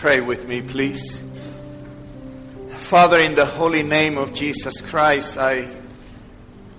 Pray 0.00 0.22
with 0.22 0.48
me, 0.48 0.62
please. 0.62 1.20
Father, 2.88 3.18
in 3.18 3.34
the 3.34 3.44
holy 3.44 3.82
name 3.82 4.16
of 4.16 4.32
Jesus 4.32 4.80
Christ, 4.80 5.36
I, 5.36 5.68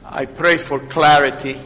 I 0.04 0.26
pray 0.26 0.58
for 0.58 0.80
clarity. 0.80 1.62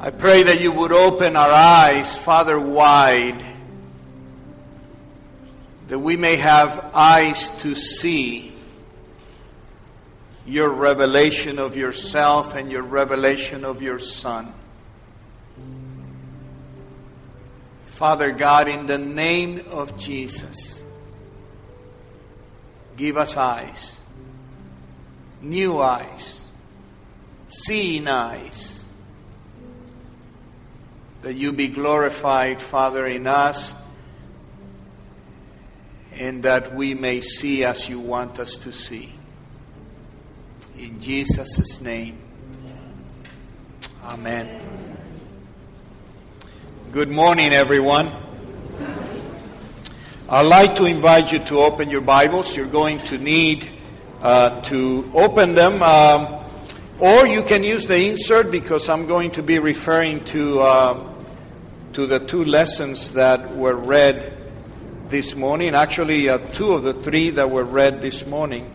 I 0.00 0.10
pray 0.10 0.42
that 0.42 0.60
you 0.60 0.72
would 0.72 0.90
open 0.90 1.36
our 1.36 1.52
eyes, 1.52 2.18
Father, 2.18 2.58
wide, 2.58 3.40
that 5.86 6.00
we 6.00 6.16
may 6.16 6.34
have 6.34 6.90
eyes 6.92 7.50
to 7.58 7.76
see 7.76 8.52
your 10.44 10.70
revelation 10.70 11.60
of 11.60 11.76
yourself 11.76 12.56
and 12.56 12.68
your 12.68 12.82
revelation 12.82 13.64
of 13.64 13.80
your 13.80 14.00
Son. 14.00 14.52
Father 18.00 18.32
God, 18.32 18.66
in 18.66 18.86
the 18.86 18.96
name 18.96 19.62
of 19.72 19.98
Jesus, 19.98 20.82
give 22.96 23.18
us 23.18 23.36
eyes, 23.36 24.00
new 25.42 25.78
eyes, 25.78 26.40
seeing 27.46 28.08
eyes, 28.08 28.86
that 31.20 31.34
you 31.34 31.52
be 31.52 31.68
glorified, 31.68 32.62
Father, 32.62 33.06
in 33.06 33.26
us, 33.26 33.74
and 36.18 36.42
that 36.44 36.74
we 36.74 36.94
may 36.94 37.20
see 37.20 37.66
as 37.66 37.86
you 37.86 38.00
want 38.00 38.38
us 38.38 38.56
to 38.56 38.72
see. 38.72 39.12
In 40.78 40.98
Jesus' 41.02 41.82
name, 41.82 42.16
Amen. 44.04 44.79
Good 46.92 47.08
morning, 47.08 47.52
everyone. 47.52 48.10
I'd 50.28 50.42
like 50.42 50.74
to 50.74 50.86
invite 50.86 51.30
you 51.30 51.38
to 51.38 51.60
open 51.60 51.88
your 51.88 52.00
Bibles. 52.00 52.56
You're 52.56 52.66
going 52.66 52.98
to 53.04 53.16
need 53.16 53.70
uh, 54.20 54.60
to 54.62 55.08
open 55.14 55.54
them, 55.54 55.84
um, 55.84 56.42
or 56.98 57.28
you 57.28 57.44
can 57.44 57.62
use 57.62 57.86
the 57.86 58.08
insert 58.08 58.50
because 58.50 58.88
I'm 58.88 59.06
going 59.06 59.30
to 59.32 59.42
be 59.42 59.60
referring 59.60 60.24
to 60.24 60.58
uh, 60.62 61.12
to 61.92 62.08
the 62.08 62.18
two 62.18 62.44
lessons 62.44 63.10
that 63.10 63.54
were 63.54 63.76
read 63.76 64.36
this 65.10 65.36
morning. 65.36 65.76
Actually, 65.76 66.28
uh, 66.28 66.38
two 66.38 66.72
of 66.72 66.82
the 66.82 66.94
three 66.94 67.30
that 67.30 67.48
were 67.48 67.62
read 67.62 68.02
this 68.02 68.26
morning. 68.26 68.68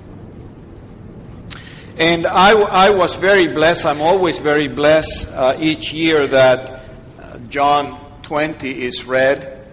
And 1.97 2.25
I, 2.25 2.53
I 2.53 2.89
was 2.91 3.13
very 3.15 3.47
blessed. 3.47 3.85
I'm 3.85 3.99
always 3.99 4.39
very 4.39 4.69
blessed 4.69 5.27
uh, 5.33 5.57
each 5.59 5.91
year 5.91 6.27
that 6.27 6.81
uh, 7.21 7.37
John 7.49 8.04
20 8.25 8.81
is 8.81 9.05
read, 9.05 9.67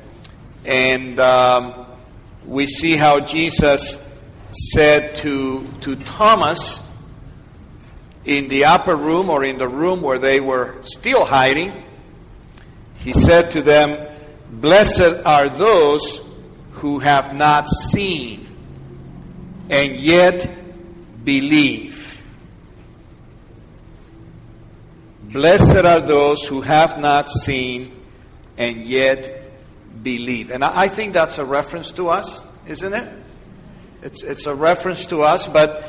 and 0.67 1.19
um, 1.19 1.87
we 2.47 2.67
see 2.67 2.99
how 2.99 3.19
Jesus 3.19 4.15
said 4.75 5.17
to, 5.17 5.67
to 5.81 5.97
Thomas 5.97 6.87
in 8.27 8.49
the 8.49 8.67
upper 8.67 8.95
room 8.95 9.31
or 9.31 9.43
in 9.43 9.57
the 9.57 9.67
room 9.67 10.03
where 10.03 10.19
they 10.19 10.39
were 10.39 10.75
still 10.83 11.25
hiding, 11.25 11.73
he 12.97 13.15
said 13.15 13.51
to 13.53 13.63
them, 13.63 14.07
Blessed 14.51 15.25
are 15.25 15.49
those 15.49 16.21
who 16.73 16.99
have 16.99 17.35
not 17.35 17.67
seen 17.71 18.47
and 19.71 19.97
yet 19.97 20.47
believe. 21.25 22.23
Blessed 25.23 25.87
are 25.87 26.01
those 26.01 26.47
who 26.47 26.61
have 26.61 27.01
not 27.01 27.31
seen 27.31 28.02
and 28.57 28.85
yet 28.85 29.43
believe. 30.03 30.51
And 30.51 30.65
I 30.65 30.89
think 30.89 31.13
that's 31.13 31.39
a 31.39 31.45
reference 31.45 31.93
to 31.93 32.09
us, 32.09 32.45
isn't 32.67 32.93
it? 32.93 33.09
It's, 34.03 34.23
it's 34.23 34.47
a 34.47 34.55
reference 34.55 35.07
to 35.07 35.23
us, 35.23 35.47
but 35.47 35.89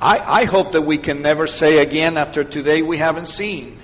I, 0.00 0.42
I 0.42 0.44
hope 0.44 0.72
that 0.72 0.82
we 0.82 0.98
can 0.98 1.22
never 1.22 1.46
say 1.46 1.78
again 1.78 2.16
after 2.16 2.44
today 2.44 2.82
we 2.82 2.98
haven't 2.98 3.26
seen. 3.26 3.78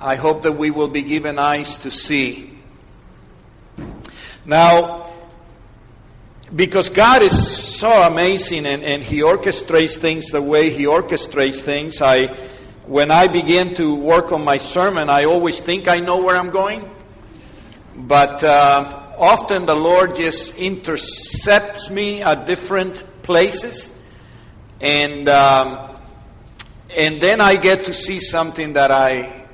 I 0.00 0.16
hope 0.16 0.42
that 0.42 0.52
we 0.52 0.70
will 0.70 0.88
be 0.88 1.02
given 1.02 1.38
eyes 1.38 1.76
to 1.78 1.90
see. 1.90 2.58
Now, 4.44 5.12
because 6.54 6.88
God 6.88 7.22
is 7.22 7.78
so 7.78 7.90
amazing 7.90 8.64
and, 8.64 8.82
and 8.82 9.02
He 9.02 9.18
orchestrates 9.18 9.96
things 9.96 10.28
the 10.28 10.40
way 10.40 10.70
He 10.70 10.84
orchestrates 10.84 11.60
things, 11.60 12.00
I 12.00 12.34
when 12.88 13.10
I 13.10 13.28
begin 13.28 13.74
to 13.74 13.94
work 13.94 14.32
on 14.32 14.42
my 14.42 14.56
sermon, 14.56 15.10
I 15.10 15.24
always 15.24 15.60
think 15.60 15.88
I 15.88 16.00
know 16.00 16.22
where 16.22 16.34
I'm 16.34 16.48
going. 16.48 16.90
But 17.94 18.42
uh, 18.42 19.12
often 19.18 19.66
the 19.66 19.74
Lord 19.74 20.16
just 20.16 20.56
intercepts 20.56 21.90
me 21.90 22.22
at 22.22 22.46
different 22.46 23.02
places. 23.22 23.92
And, 24.80 25.28
um, 25.28 25.98
and 26.96 27.20
then 27.20 27.42
I 27.42 27.56
get 27.56 27.84
to 27.84 27.92
see 27.92 28.20
something 28.20 28.72
that 28.72 28.90
I, 28.90 29.44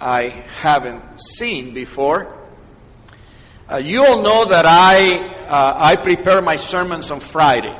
I 0.00 0.30
haven't 0.62 1.20
seen 1.20 1.74
before. 1.74 2.34
Uh, 3.70 3.76
you 3.76 4.02
all 4.02 4.22
know 4.22 4.46
that 4.46 4.64
I, 4.64 5.18
uh, 5.46 5.74
I 5.76 5.96
prepare 5.96 6.40
my 6.40 6.56
sermons 6.56 7.10
on 7.10 7.20
Friday. 7.20 7.76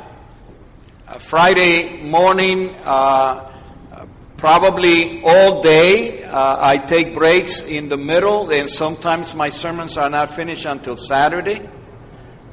Uh, 1.08 1.14
Friday 1.14 2.02
morning, 2.02 2.74
uh, 2.84 3.48
probably 4.42 5.22
all 5.22 5.62
day. 5.62 6.24
Uh, 6.24 6.56
I 6.58 6.76
take 6.76 7.14
breaks 7.14 7.62
in 7.62 7.88
the 7.88 7.96
middle, 7.96 8.50
and 8.50 8.68
sometimes 8.68 9.36
my 9.36 9.48
sermons 9.48 9.96
are 9.96 10.10
not 10.10 10.34
finished 10.34 10.64
until 10.64 10.96
Saturday 10.96 11.60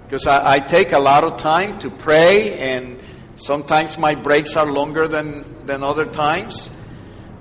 because 0.03 0.27
I, 0.27 0.53
I, 0.53 0.59
take 0.59 0.91
a 0.91 0.99
lot 0.99 1.23
of 1.23 1.39
time 1.39 1.79
to 1.79 1.89
pray, 1.89 2.59
and 2.59 2.99
sometimes 3.37 3.97
my 3.97 4.13
breaks 4.13 4.55
are 4.55 4.67
longer 4.67 5.07
than, 5.07 5.65
than 5.65 5.81
other 5.81 6.05
times. 6.05 6.69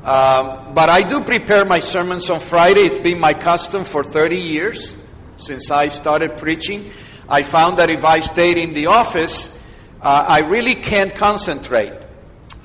Um, 0.02 0.72
but 0.72 0.88
I 0.88 1.02
do 1.06 1.20
prepare 1.20 1.66
my 1.66 1.78
sermons 1.78 2.30
on 2.30 2.40
Friday. 2.40 2.80
It's 2.80 2.96
been 2.96 3.20
my 3.20 3.34
custom 3.34 3.84
for 3.84 4.02
30 4.02 4.38
years 4.38 4.96
since 5.36 5.70
I 5.70 5.88
started 5.88 6.38
preaching. 6.38 6.90
I 7.28 7.42
found 7.42 7.78
that 7.80 7.90
if 7.90 8.02
I 8.02 8.20
stayed 8.20 8.56
in 8.56 8.72
the 8.72 8.86
office, 8.86 9.62
uh, 10.00 10.24
I 10.26 10.40
really 10.40 10.74
can't 10.74 11.14
concentrate. 11.14 11.97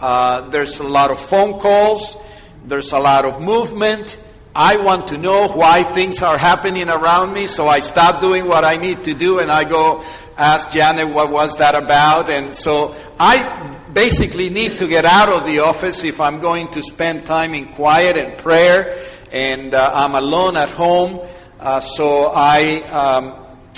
Uh, 0.03 0.49
there's 0.49 0.81
a 0.81 0.83
lot 0.83 1.11
of 1.11 1.17
phone 1.17 1.57
calls. 1.61 2.17
There's 2.65 2.91
a 2.91 2.99
lot 2.99 3.23
of 3.23 3.41
movement. 3.41 4.17
I 4.53 4.75
want 4.75 5.07
to 5.07 5.17
know 5.17 5.47
why 5.47 5.83
things 5.83 6.21
are 6.21 6.37
happening 6.37 6.89
around 6.89 7.31
me, 7.31 7.45
so 7.45 7.69
I 7.69 7.79
stop 7.79 8.19
doing 8.19 8.45
what 8.45 8.65
I 8.65 8.75
need 8.75 9.05
to 9.05 9.13
do 9.13 9.39
and 9.39 9.49
I 9.49 9.63
go 9.63 10.03
ask 10.37 10.71
Janet 10.71 11.07
what 11.07 11.31
was 11.31 11.55
that 11.55 11.73
about. 11.73 12.29
And 12.29 12.53
so 12.53 12.93
I 13.17 13.77
basically 13.93 14.49
need 14.49 14.77
to 14.79 14.89
get 14.89 15.05
out 15.05 15.29
of 15.29 15.45
the 15.45 15.59
office 15.59 16.03
if 16.03 16.19
I'm 16.19 16.41
going 16.41 16.67
to 16.71 16.81
spend 16.81 17.25
time 17.25 17.53
in 17.53 17.67
quiet 17.69 18.17
and 18.17 18.37
prayer. 18.37 19.07
And 19.31 19.73
uh, 19.73 19.89
I'm 19.93 20.15
alone 20.15 20.57
at 20.57 20.69
home, 20.69 21.21
uh, 21.61 21.79
so 21.79 22.33
I 22.35 22.81
um, 22.91 23.33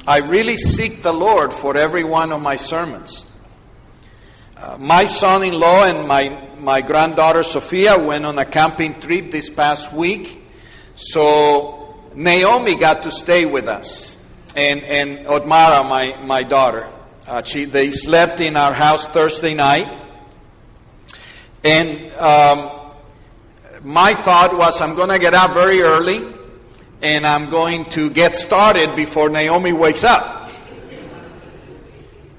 I 0.08 0.22
really 0.22 0.58
seek 0.58 1.04
the 1.04 1.14
Lord 1.14 1.54
for 1.54 1.78
every 1.78 2.04
one 2.04 2.32
of 2.32 2.42
my 2.42 2.56
sermons. 2.56 3.32
Uh, 4.58 4.78
my 4.80 5.06
son 5.06 5.44
in 5.44 5.54
law 5.60 5.84
and 5.84 6.08
my, 6.08 6.30
my 6.58 6.82
granddaughter 6.82 7.44
Sophia 7.44 7.98
went 7.98 8.26
on 8.26 8.40
a 8.40 8.46
camping 8.46 9.00
trip 9.00 9.32
this 9.32 9.50
past 9.50 9.92
week. 9.92 10.44
So 10.96 11.96
Naomi 12.14 12.76
got 12.76 13.04
to 13.04 13.12
stay 13.12 13.46
with 13.46 13.68
us, 13.68 14.24
and, 14.56 14.82
and 14.84 15.26
Otmara, 15.28 15.88
my, 15.88 16.16
my 16.24 16.44
daughter. 16.44 16.88
Uh, 17.28 17.44
she, 17.44 17.66
they 17.66 17.92
slept 17.92 18.40
in 18.40 18.56
our 18.56 18.72
house 18.72 19.08
Thursday 19.08 19.54
night. 19.54 19.90
And 21.64 22.14
um, 22.14 22.72
my 23.84 24.14
thought 24.14 24.56
was, 24.56 24.80
I'm 24.80 24.96
going 24.96 25.10
to 25.10 25.20
get 25.20 25.34
up 25.34 25.52
very 25.52 25.82
early 25.82 26.24
and 27.02 27.26
I'm 27.26 27.50
going 27.50 27.86
to 27.86 28.10
get 28.10 28.36
started 28.36 28.96
before 28.96 29.30
Naomi 29.30 29.74
wakes 29.74 30.04
up. 30.04 30.35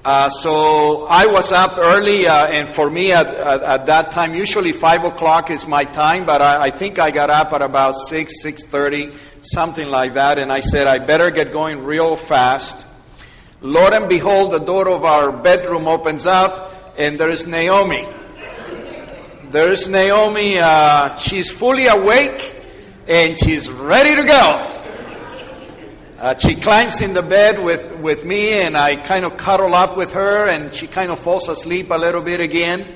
Uh, 0.07 0.29
so 0.29 1.05
I 1.07 1.25
was 1.25 1.51
up 1.51 1.77
early, 1.77 2.27
uh, 2.27 2.47
and 2.47 2.65
for 2.69 2.89
me 2.89 3.11
at, 3.11 3.27
at, 3.27 3.61
at, 3.61 3.85
that 3.87 4.09
time, 4.13 4.33
usually 4.33 4.71
five 4.71 5.03
o'clock 5.03 5.51
is 5.51 5.67
my 5.67 5.83
time, 5.83 6.25
but 6.25 6.41
I, 6.41 6.67
I 6.67 6.69
think 6.69 6.97
I 6.97 7.11
got 7.11 7.29
up 7.29 7.51
at 7.51 7.61
about 7.61 7.91
six, 7.93 8.41
six 8.41 8.63
thirty, 8.63 9.11
something 9.41 9.89
like 9.89 10.13
that, 10.13 10.39
and 10.39 10.49
I 10.49 10.61
said 10.61 10.87
I 10.87 10.99
better 10.99 11.29
get 11.29 11.51
going 11.51 11.83
real 11.83 12.15
fast. 12.15 12.85
Lord 13.59 13.91
and 13.91 14.07
behold, 14.07 14.53
the 14.53 14.59
door 14.59 14.87
of 14.87 15.03
our 15.03 15.29
bedroom 15.29 15.89
opens 15.89 16.25
up, 16.25 16.93
and 16.97 17.19
there 17.19 17.29
is 17.29 17.45
Naomi. 17.45 18.07
There 19.51 19.69
is 19.69 19.89
Naomi. 19.89 20.57
Uh, 20.57 21.17
she's 21.17 21.51
fully 21.51 21.87
awake, 21.87 22.55
and 23.09 23.37
she's 23.37 23.69
ready 23.69 24.15
to 24.15 24.23
go. 24.23 24.76
Uh, 26.19 26.35
she 26.35 26.55
climbs 26.55 26.99
in 26.99 27.13
the 27.13 27.21
bed 27.21 27.63
with, 27.63 27.95
with 27.99 28.25
me, 28.25 28.61
and 28.61 28.75
I 28.75 28.95
kind 28.95 29.23
of 29.23 29.37
cuddle 29.37 29.75
up 29.75 29.95
with 29.95 30.13
her, 30.13 30.49
and 30.49 30.73
she 30.73 30.87
kind 30.87 31.11
of 31.11 31.19
falls 31.19 31.47
asleep 31.47 31.91
a 31.91 31.95
little 31.95 32.21
bit 32.21 32.39
again. 32.39 32.87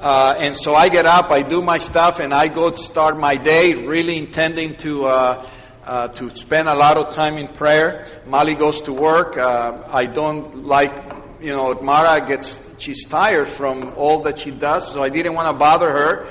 Uh, 0.00 0.34
and 0.38 0.56
so 0.56 0.74
I 0.74 0.88
get 0.88 1.04
up, 1.04 1.30
I 1.30 1.42
do 1.42 1.60
my 1.60 1.76
stuff, 1.76 2.18
and 2.18 2.32
I 2.32 2.48
go 2.48 2.70
to 2.70 2.78
start 2.78 3.18
my 3.18 3.36
day, 3.36 3.74
really 3.74 4.16
intending 4.16 4.74
to 4.76 5.04
uh, 5.04 5.46
uh, 5.84 6.08
to 6.08 6.34
spend 6.34 6.70
a 6.70 6.74
lot 6.74 6.96
of 6.96 7.14
time 7.14 7.36
in 7.36 7.46
prayer. 7.46 8.06
Molly 8.24 8.54
goes 8.54 8.80
to 8.82 8.92
work. 8.94 9.36
Uh, 9.36 9.76
I 9.90 10.06
don't 10.06 10.64
like, 10.64 10.94
you 11.42 11.50
know, 11.50 11.74
Mara 11.82 12.26
gets, 12.26 12.58
she's 12.78 13.04
tired 13.04 13.48
from 13.48 13.92
all 13.96 14.22
that 14.22 14.38
she 14.38 14.50
does, 14.50 14.90
so 14.90 15.02
I 15.02 15.10
didn't 15.10 15.34
want 15.34 15.48
to 15.48 15.52
bother 15.52 15.90
her. 15.90 16.26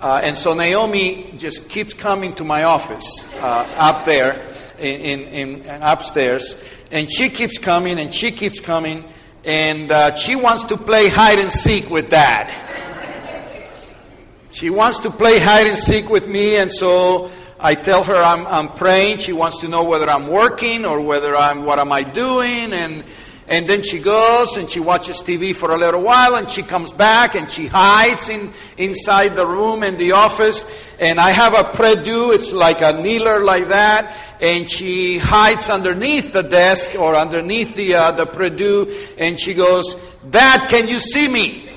Uh, 0.00 0.22
and 0.24 0.38
so 0.38 0.54
Naomi 0.54 1.34
just 1.36 1.68
keeps 1.68 1.92
coming 1.92 2.34
to 2.36 2.44
my 2.44 2.64
office 2.64 3.28
up 3.42 4.06
there 4.06 4.55
in, 4.78 5.22
in, 5.22 5.62
in, 5.62 5.82
upstairs. 5.82 6.56
And 6.90 7.10
she 7.10 7.28
keeps 7.28 7.58
coming 7.58 7.98
and 7.98 8.12
she 8.12 8.30
keeps 8.30 8.60
coming. 8.60 9.04
And 9.44 9.92
uh, 9.92 10.14
she 10.14 10.34
wants 10.34 10.64
to 10.64 10.76
play 10.76 11.08
hide 11.08 11.38
and 11.38 11.50
seek 11.50 11.88
with 11.90 12.10
dad. 12.10 12.52
She 14.50 14.70
wants 14.70 15.00
to 15.00 15.10
play 15.10 15.38
hide 15.38 15.66
and 15.66 15.78
seek 15.78 16.08
with 16.08 16.26
me. 16.26 16.56
And 16.56 16.72
so 16.72 17.30
I 17.60 17.74
tell 17.74 18.02
her 18.04 18.14
I'm, 18.14 18.46
I'm 18.46 18.68
praying. 18.68 19.18
She 19.18 19.32
wants 19.32 19.60
to 19.60 19.68
know 19.68 19.84
whether 19.84 20.08
I'm 20.08 20.28
working 20.28 20.84
or 20.84 21.00
whether 21.00 21.36
I'm, 21.36 21.64
what 21.64 21.78
am 21.78 21.92
I 21.92 22.02
doing? 22.02 22.72
And 22.72 23.04
and 23.48 23.68
then 23.68 23.82
she 23.82 24.00
goes 24.00 24.56
and 24.56 24.68
she 24.68 24.80
watches 24.80 25.18
TV 25.18 25.54
for 25.54 25.70
a 25.70 25.76
little 25.76 26.02
while 26.02 26.34
and 26.34 26.50
she 26.50 26.64
comes 26.64 26.90
back 26.90 27.36
and 27.36 27.50
she 27.50 27.68
hides 27.68 28.28
in, 28.28 28.52
inside 28.76 29.36
the 29.36 29.46
room 29.46 29.84
in 29.84 29.96
the 29.98 30.12
office. 30.12 30.64
And 30.98 31.20
I 31.20 31.30
have 31.30 31.54
a 31.54 31.62
prie-dieu, 31.62 32.32
it's 32.32 32.52
like 32.52 32.80
a 32.80 32.92
kneeler 32.92 33.44
like 33.44 33.68
that. 33.68 34.16
And 34.40 34.68
she 34.68 35.18
hides 35.18 35.70
underneath 35.70 36.32
the 36.32 36.42
desk 36.42 36.96
or 36.98 37.14
underneath 37.14 37.76
the, 37.76 37.94
uh, 37.94 38.10
the 38.10 38.26
prie-dieu 38.26 38.92
and 39.16 39.38
she 39.38 39.54
goes, 39.54 39.94
Dad, 40.28 40.68
can 40.68 40.88
you 40.88 40.98
see 40.98 41.28
me? 41.28 41.68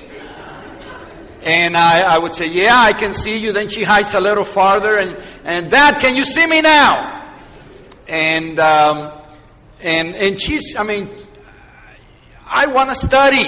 And 1.42 1.76
I, 1.76 2.16
I 2.16 2.18
would 2.18 2.32
say, 2.32 2.48
Yeah, 2.48 2.76
I 2.76 2.92
can 2.92 3.14
see 3.14 3.38
you. 3.38 3.52
Then 3.52 3.68
she 3.68 3.84
hides 3.84 4.14
a 4.14 4.20
little 4.20 4.44
farther 4.44 4.96
and, 4.96 5.16
and 5.44 5.70
Dad, 5.70 6.00
can 6.00 6.16
you 6.16 6.24
see 6.24 6.46
me 6.48 6.62
now? 6.62 7.28
And, 8.08 8.58
um, 8.58 9.12
and, 9.82 10.16
and 10.16 10.38
she's, 10.38 10.74
I 10.74 10.82
mean, 10.82 11.08
I 12.52 12.66
want 12.66 12.90
to 12.90 12.96
study. 12.96 13.46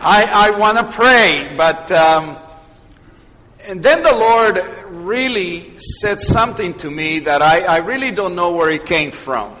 I, 0.00 0.30
I 0.30 0.50
want 0.58 0.76
to 0.76 0.84
pray. 0.92 1.50
But, 1.56 1.90
um, 1.90 2.36
and 3.66 3.82
then 3.82 4.02
the 4.02 4.12
Lord 4.12 4.84
really 4.90 5.72
said 5.78 6.20
something 6.20 6.74
to 6.74 6.90
me 6.90 7.20
that 7.20 7.40
I, 7.40 7.62
I 7.62 7.76
really 7.78 8.10
don't 8.10 8.34
know 8.34 8.52
where 8.52 8.68
it 8.68 8.84
came 8.84 9.10
from. 9.10 9.56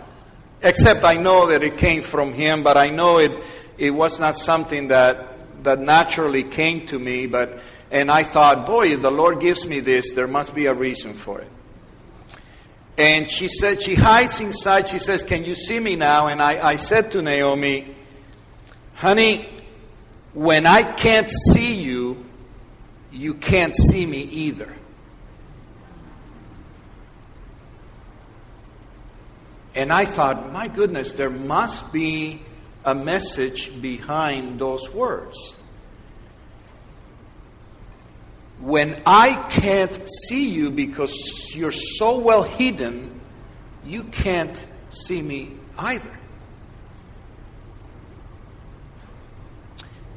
Except 0.62 1.02
I 1.02 1.14
know 1.14 1.46
that 1.46 1.62
it 1.62 1.78
came 1.78 2.02
from 2.02 2.34
Him, 2.34 2.62
but 2.62 2.76
I 2.76 2.90
know 2.90 3.20
it, 3.20 3.42
it 3.78 3.90
was 3.90 4.20
not 4.20 4.36
something 4.38 4.88
that, 4.88 5.64
that 5.64 5.80
naturally 5.80 6.42
came 6.42 6.84
to 6.88 6.98
me. 6.98 7.26
But, 7.26 7.58
and 7.90 8.10
I 8.10 8.22
thought, 8.22 8.66
boy, 8.66 8.88
if 8.88 9.00
the 9.00 9.10
Lord 9.10 9.40
gives 9.40 9.66
me 9.66 9.80
this, 9.80 10.12
there 10.12 10.28
must 10.28 10.54
be 10.54 10.66
a 10.66 10.74
reason 10.74 11.14
for 11.14 11.40
it. 11.40 11.50
And 12.98 13.30
she 13.30 13.46
said, 13.46 13.80
she 13.80 13.94
hides 13.94 14.40
inside. 14.40 14.88
She 14.88 14.98
says, 14.98 15.22
Can 15.22 15.44
you 15.44 15.54
see 15.54 15.78
me 15.78 15.94
now? 15.94 16.26
And 16.26 16.42
I, 16.42 16.70
I 16.70 16.76
said 16.76 17.12
to 17.12 17.22
Naomi, 17.22 17.94
Honey, 18.94 19.48
when 20.34 20.66
I 20.66 20.82
can't 20.82 21.30
see 21.30 21.74
you, 21.74 22.26
you 23.12 23.34
can't 23.34 23.74
see 23.76 24.04
me 24.04 24.22
either. 24.22 24.74
And 29.76 29.92
I 29.92 30.04
thought, 30.04 30.52
my 30.52 30.66
goodness, 30.66 31.12
there 31.12 31.30
must 31.30 31.92
be 31.92 32.42
a 32.84 32.96
message 32.96 33.80
behind 33.80 34.58
those 34.58 34.90
words. 34.90 35.54
When 38.60 39.00
I 39.06 39.34
can't 39.50 39.98
see 40.26 40.48
you 40.50 40.70
because 40.70 41.52
you're 41.54 41.72
so 41.72 42.18
well 42.18 42.42
hidden, 42.42 43.20
you 43.84 44.04
can't 44.04 44.66
see 44.90 45.22
me 45.22 45.52
either. 45.78 46.10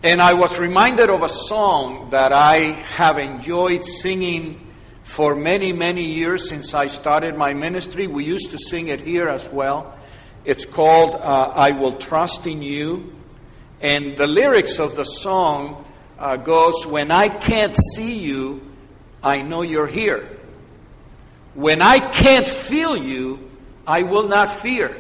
And 0.04 0.20
I 0.20 0.34
was 0.34 0.58
reminded 0.58 1.12
of 1.12 1.22
a 1.22 1.30
song 1.30 2.10
that 2.10 2.32
I 2.32 2.56
have 2.96 3.20
enjoyed 3.20 3.84
singing 3.84 4.60
for 5.04 5.36
many, 5.36 5.74
many 5.74 6.04
years 6.04 6.50
since 6.50 6.74
I 6.74 6.88
started 6.88 7.38
my 7.38 7.54
ministry. 7.54 8.08
We 8.08 8.24
used 8.24 8.50
to 8.52 8.58
sing 8.58 8.88
it 8.88 9.02
here 9.02 9.30
as 9.30 9.48
well. 9.50 9.96
It's 10.44 10.66
called 10.66 11.14
uh, 11.14 11.52
I 11.54 11.72
Will 11.72 11.94
Trust 11.94 12.48
in 12.48 12.64
You. 12.64 13.14
And 13.80 14.18
the 14.18 14.26
lyrics 14.26 14.80
of 14.80 14.96
the 14.96 15.04
song 15.04 15.86
uh, 16.22 16.38
goes, 16.38 16.86
When 16.86 17.12
I 17.12 17.28
can't 17.28 17.76
see 17.76 18.20
you, 18.20 18.62
I 19.24 19.42
know 19.42 19.64
you're 19.64 19.88
here. 19.88 20.30
When 21.54 21.82
I 21.82 22.00
can't 22.00 22.48
feel 22.48 22.96
you, 22.96 23.50
I 23.86 24.04
will 24.04 24.28
not 24.28 24.50
fear. 24.50 24.96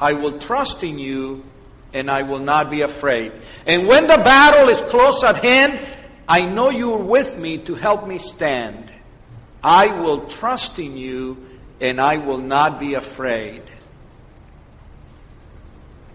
I 0.00 0.12
will 0.12 0.38
trust 0.38 0.84
in 0.84 0.98
you 0.98 1.42
and 1.92 2.10
I 2.10 2.22
will 2.22 2.38
not 2.38 2.70
be 2.70 2.82
afraid. 2.82 3.32
And 3.66 3.86
when 3.86 4.06
the 4.06 4.18
battle 4.18 4.68
is 4.68 4.80
close 4.82 5.24
at 5.24 5.42
hand, 5.42 5.80
I 6.28 6.42
know 6.42 6.70
you 6.70 6.92
are 6.94 7.02
with 7.02 7.38
me 7.38 7.58
to 7.58 7.74
help 7.74 8.06
me 8.06 8.18
stand. 8.18 8.92
I 9.62 9.88
will 10.00 10.26
trust 10.26 10.78
in 10.78 10.96
you 10.96 11.36
and 11.80 12.00
I 12.00 12.18
will 12.18 12.38
not 12.38 12.78
be 12.78 12.94
afraid. 12.94 13.62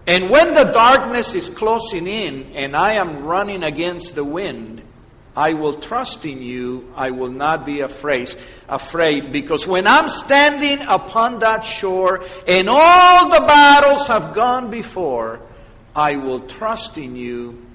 And 0.08 0.30
when 0.30 0.54
the 0.54 0.64
darkness 0.64 1.34
is 1.34 1.50
closing 1.50 2.06
in 2.06 2.50
and 2.54 2.74
I 2.74 2.94
am 2.94 3.24
running 3.24 3.62
against 3.62 4.14
the 4.14 4.24
wind, 4.24 4.80
I 5.36 5.52
will 5.52 5.74
trust 5.74 6.24
in 6.24 6.42
you. 6.42 6.90
I 6.96 7.10
will 7.10 7.30
not 7.30 7.66
be 7.66 7.80
afraid. 7.80 8.34
Afraid 8.70 9.30
because 9.32 9.66
when 9.66 9.86
I'm 9.86 10.08
standing 10.08 10.80
upon 10.88 11.40
that 11.40 11.60
shore 11.60 12.24
and 12.48 12.70
all 12.70 13.28
the 13.28 13.46
battles 13.46 14.08
have 14.08 14.34
gone 14.34 14.70
before, 14.70 15.40
I 15.94 16.16
will 16.16 16.40
trust 16.40 16.96
in 16.96 17.14
you 17.14 17.66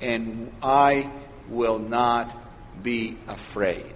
and 0.00 0.50
I 0.62 1.10
will 1.50 1.78
not 1.78 2.34
be 2.82 3.18
afraid. 3.28 3.92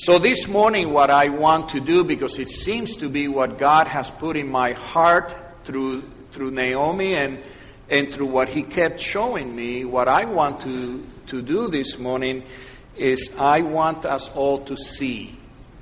So, 0.00 0.20
this 0.20 0.46
morning, 0.46 0.92
what 0.92 1.10
I 1.10 1.28
want 1.28 1.70
to 1.70 1.80
do, 1.80 2.04
because 2.04 2.38
it 2.38 2.50
seems 2.50 2.94
to 2.98 3.08
be 3.08 3.26
what 3.26 3.58
God 3.58 3.88
has 3.88 4.10
put 4.10 4.36
in 4.36 4.48
my 4.48 4.70
heart 4.70 5.34
through, 5.64 6.08
through 6.30 6.52
Naomi 6.52 7.16
and, 7.16 7.42
and 7.90 8.14
through 8.14 8.26
what 8.26 8.48
He 8.48 8.62
kept 8.62 9.00
showing 9.00 9.56
me, 9.56 9.84
what 9.84 10.06
I 10.06 10.24
want 10.24 10.60
to, 10.60 11.04
to 11.26 11.42
do 11.42 11.66
this 11.66 11.98
morning 11.98 12.44
is 12.96 13.34
I 13.40 13.62
want 13.62 14.04
us 14.04 14.30
all 14.36 14.64
to 14.66 14.76
see 14.76 15.36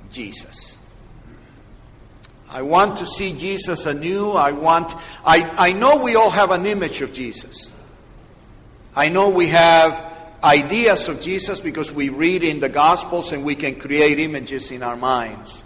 Jesus. 0.09 0.75
I 2.49 2.63
want 2.63 2.97
to 2.97 3.05
see 3.05 3.33
Jesus 3.33 3.85
anew. 3.85 4.31
I 4.31 4.51
want, 4.51 4.95
I, 5.23 5.43
I 5.59 5.73
know 5.73 5.97
we 5.97 6.15
all 6.15 6.31
have 6.31 6.49
an 6.49 6.65
image 6.65 7.01
of 7.01 7.13
Jesus. 7.13 7.71
I 8.95 9.09
know 9.09 9.29
we 9.29 9.49
have 9.49 10.16
ideas 10.43 11.07
of 11.07 11.21
Jesus 11.21 11.59
because 11.59 11.91
we 11.91 12.09
read 12.09 12.43
in 12.43 12.59
the 12.59 12.69
Gospels 12.69 13.31
and 13.31 13.43
we 13.43 13.55
can 13.55 13.75
create 13.75 14.19
images 14.19 14.71
in 14.71 14.83
our 14.83 14.95
minds. 14.95 15.63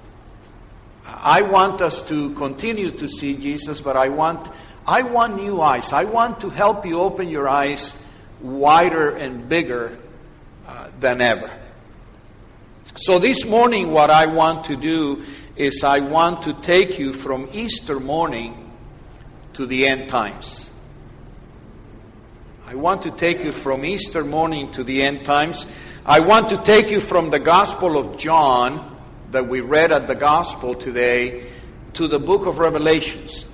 I 1.06 1.42
want 1.42 1.82
us 1.82 2.02
to 2.04 2.34
continue 2.36 2.92
to 2.92 3.08
see 3.08 3.36
Jesus, 3.36 3.82
but 3.82 3.98
I 3.98 4.10
want, 4.10 4.50
I 4.88 5.02
want 5.02 5.36
new 5.36 5.62
eyes. 5.62 5.92
I 5.92 6.06
want 6.06 6.40
to 6.42 6.50
help 6.50 6.86
you 6.86 7.00
open 7.00 7.30
your 7.30 7.50
eyes 7.50 7.94
wider 8.40 9.10
and 9.10 9.48
bigger 9.48 9.98
uh, 10.68 10.88
than 11.00 11.22
ever. 11.22 11.52
So, 12.96 13.20
this 13.20 13.46
morning, 13.46 13.92
what 13.92 14.10
I 14.10 14.26
want 14.26 14.66
to 14.66 14.76
do 14.76 15.24
is 15.56 15.84
I 15.84 16.00
want 16.00 16.44
to 16.44 16.54
take 16.54 16.98
you 16.98 17.14
from 17.14 17.48
Easter 17.54 18.00
morning 18.00 18.72
to 19.54 19.66
the 19.66 19.86
end 19.86 20.10
times. 20.10 20.71
I 22.72 22.76
want 22.76 23.02
to 23.02 23.12
take 23.12 23.44
you 23.44 23.52
from 23.52 23.84
Easter 23.84 24.24
morning 24.24 24.72
to 24.72 24.84
the 24.86 25.04
end 25.04 25.26
times. 25.26 25.66
I 26.06 26.22
want 26.22 26.52
to 26.52 26.58
take 26.58 26.90
you 26.90 27.02
from 27.02 27.30
the 27.30 27.38
Gospel 27.38 27.98
of 27.98 28.18
John 28.18 28.98
that 29.32 29.50
we 29.50 29.60
read 29.60 29.92
at 29.92 30.08
the 30.08 30.16
Gospel 30.16 30.74
today 30.74 31.48
to 31.96 32.08
the 32.08 32.18
book 32.18 32.46
of 32.46 32.60
Revelations. 32.60 33.46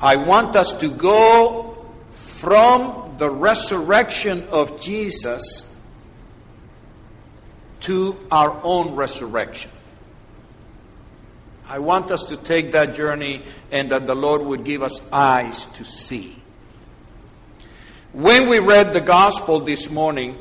I 0.00 0.16
want 0.16 0.56
us 0.56 0.74
to 0.80 0.90
go 0.90 1.86
from 2.14 3.14
the 3.16 3.30
resurrection 3.30 4.44
of 4.50 4.80
Jesus 4.80 5.72
to 7.82 8.18
our 8.32 8.60
own 8.64 8.96
resurrection. 8.96 9.70
I 11.64 11.78
want 11.78 12.10
us 12.10 12.24
to 12.24 12.36
take 12.36 12.72
that 12.72 12.96
journey 12.96 13.42
and 13.70 13.92
that 13.92 14.08
the 14.08 14.16
Lord 14.16 14.42
would 14.42 14.64
give 14.64 14.82
us 14.82 15.00
eyes 15.12 15.66
to 15.66 15.84
see. 15.84 16.41
When 18.12 18.50
we 18.50 18.58
read 18.58 18.92
the 18.92 19.00
gospel 19.00 19.60
this 19.60 19.88
morning, 19.88 20.36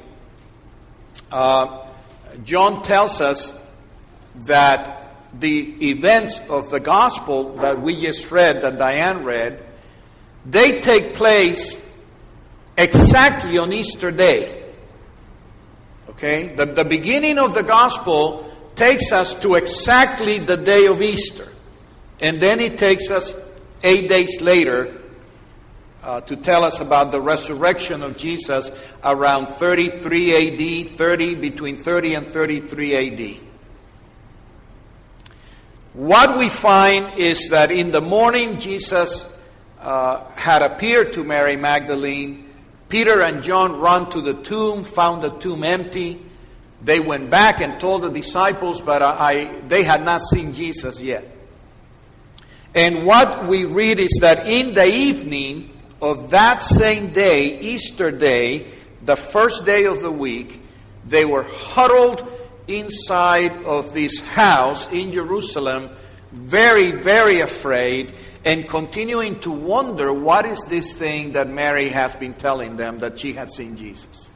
uh, 1.32 1.88
John 2.44 2.84
tells 2.84 3.22
us 3.22 3.58
that 4.44 5.14
the 5.40 5.90
events 5.90 6.38
of 6.50 6.70
the 6.70 6.82
gospel 6.82 7.56
that 7.60 7.82
we 7.82 8.02
just 8.02 8.30
read, 8.30 8.62
that 8.64 8.78
Diane 8.78 9.24
read, 9.24 9.64
they 10.46 10.82
take 10.82 11.14
place 11.14 11.82
exactly 12.78 13.58
on 13.58 13.72
Easter 13.72 14.12
Day. 14.12 14.66
Okay? 16.10 16.54
The, 16.54 16.66
the 16.66 16.84
beginning 16.84 17.40
of 17.40 17.54
the 17.54 17.64
gospel 17.64 18.54
takes 18.76 19.14
us 19.14 19.34
to 19.36 19.56
exactly 19.56 20.40
the 20.40 20.58
day 20.58 20.88
of 20.88 21.02
Easter. 21.02 21.48
And 22.20 22.42
then 22.42 22.60
it 22.60 22.78
takes 22.78 23.10
us 23.10 23.34
eight 23.82 24.10
days 24.10 24.42
later 24.42 25.01
uh, 26.04 26.22
to 26.22 26.36
tell 26.36 26.64
us 26.64 26.80
about 26.80 27.12
the 27.12 27.22
resurrection 27.22 28.04
of 28.04 28.18
Jesus 28.18 28.72
around 29.04 29.48
33 29.48 30.86
AD, 30.86 30.92
30, 30.92 31.36
between 31.36 31.76
30 31.76 32.16
and 32.16 32.28
33 32.28 32.96
AD. 32.96 33.42
What 35.94 36.38
we 36.38 36.50
find 36.50 37.18
is 37.18 37.50
that 37.50 37.70
in 37.70 37.92
the 37.92 38.02
morning 38.02 38.60
Jesus 38.60 39.28
uh, 39.82 40.26
had 40.36 40.62
appeared 40.62 41.14
to 41.14 41.24
Mary 41.24 41.56
Magdalene. 41.56 42.50
Peter 42.88 43.22
and 43.22 43.44
John 43.44 43.80
run 43.80 44.10
to 44.12 44.22
the 44.22 44.36
tomb, 44.36 44.84
found 44.84 45.24
the 45.24 45.30
tomb 45.30 45.64
empty. 45.64 46.22
They 46.84 47.00
went 47.00 47.30
back 47.30 47.62
and 47.62 47.80
told 47.80 48.04
the 48.04 48.10
disciples, 48.10 48.82
but 48.82 49.02
I, 49.02 49.46
they 49.68 49.84
had 49.84 50.04
not 50.04 50.22
seen 50.24 50.54
Jesus 50.54 51.00
yet. 51.00 51.26
And 52.74 53.06
what 53.06 53.48
we 53.48 53.66
read 53.66 54.00
is 54.00 54.18
that 54.22 54.48
in 54.48 54.74
the 54.74 54.86
evening 54.86 55.71
of 56.02 56.32
that 56.32 56.64
same 56.64 57.14
day, 57.14 57.60
Easter 57.60 58.12
day, 58.12 58.66
the 59.06 59.16
first 59.16 59.66
day 59.66 59.86
of 59.86 60.02
the 60.02 60.12
week, 60.12 60.62
they 61.06 61.26
were 61.26 61.44
huddled 61.44 62.28
inside 62.68 63.52
of 63.66 63.94
this 63.94 64.20
house 64.22 64.92
in 64.92 65.12
Jerusalem, 65.12 65.90
very, 66.32 66.92
very 66.92 67.42
afraid 67.42 68.14
and 68.44 68.68
continuing 68.68 69.40
to 69.42 69.52
wonder 69.52 70.12
what 70.12 70.46
is 70.46 70.60
this 70.66 70.94
thing 70.94 71.34
that 71.34 71.48
Mary 71.48 71.90
has 71.90 72.16
been 72.16 72.34
telling 72.34 72.76
them 72.76 73.00
that 73.00 73.20
she 73.20 73.34
had 73.34 73.52
seen 73.52 73.76
Jesus. 73.76 74.28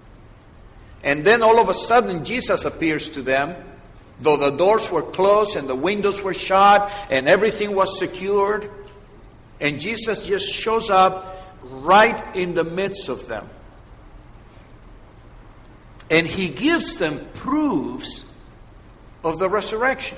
And 1.03 1.23
then 1.23 1.41
all 1.41 1.59
of 1.59 1.69
a 1.69 1.73
sudden, 1.73 2.23
Jesus 2.23 2.65
appears 2.65 3.09
to 3.11 3.21
them, 3.21 3.55
though 4.19 4.37
the 4.37 4.51
doors 4.51 4.91
were 4.91 5.01
closed 5.01 5.55
and 5.55 5.67
the 5.67 5.75
windows 5.75 6.21
were 6.21 6.33
shut 6.33 6.91
and 7.09 7.27
everything 7.27 7.75
was 7.75 7.99
secured. 7.99 8.69
And 9.59 9.79
Jesus 9.79 10.27
just 10.27 10.53
shows 10.53 10.89
up 10.89 11.34
right 11.85 12.35
in 12.35 12.55
the 12.55 12.63
midst 12.63 13.09
of 13.09 13.27
them. 13.27 13.49
And 16.09 16.27
he 16.27 16.49
gives 16.49 16.95
them 16.95 17.27
proofs 17.35 18.25
of 19.23 19.39
the 19.39 19.49
resurrection. 19.49 20.17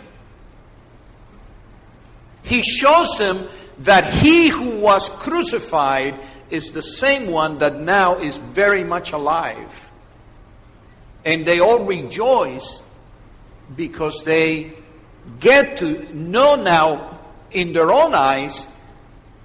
He 2.44 2.62
shows 2.62 3.18
them 3.18 3.48
that 3.80 4.06
he 4.06 4.48
who 4.50 4.80
was 4.80 5.08
crucified 5.10 6.20
is 6.50 6.72
the 6.72 6.82
same 6.82 7.28
one 7.28 7.58
that 7.60 7.80
now 7.80 8.16
is 8.16 8.38
very 8.38 8.84
much 8.84 9.12
alive. 9.12 9.92
And 11.26 11.46
they 11.46 11.60
all 11.60 11.84
rejoice 11.84 12.82
because 13.76 14.24
they 14.24 14.74
get 15.40 15.78
to 15.78 16.14
know 16.16 16.56
now 16.56 17.20
in 17.52 17.74
their 17.74 17.92
own 17.92 18.14
eyes 18.14 18.68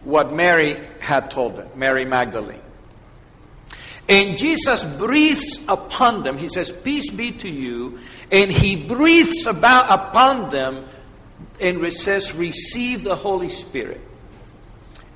what 0.05 0.33
Mary 0.33 0.77
had 1.01 1.31
told 1.31 1.57
them, 1.57 1.69
Mary 1.75 2.05
Magdalene. 2.05 2.61
And 4.09 4.37
Jesus 4.37 4.85
breathes 4.85 5.61
upon 5.69 6.23
them. 6.23 6.37
He 6.37 6.49
says, 6.49 6.71
Peace 6.71 7.11
be 7.11 7.33
to 7.33 7.49
you. 7.49 7.99
And 8.31 8.51
he 8.51 8.77
breathes 8.77 9.47
about 9.47 9.87
upon 9.91 10.51
them 10.51 10.85
and 11.61 11.93
says, 11.93 12.35
Receive 12.35 13.05
the 13.05 13.15
Holy 13.15 13.49
Spirit. 13.49 14.01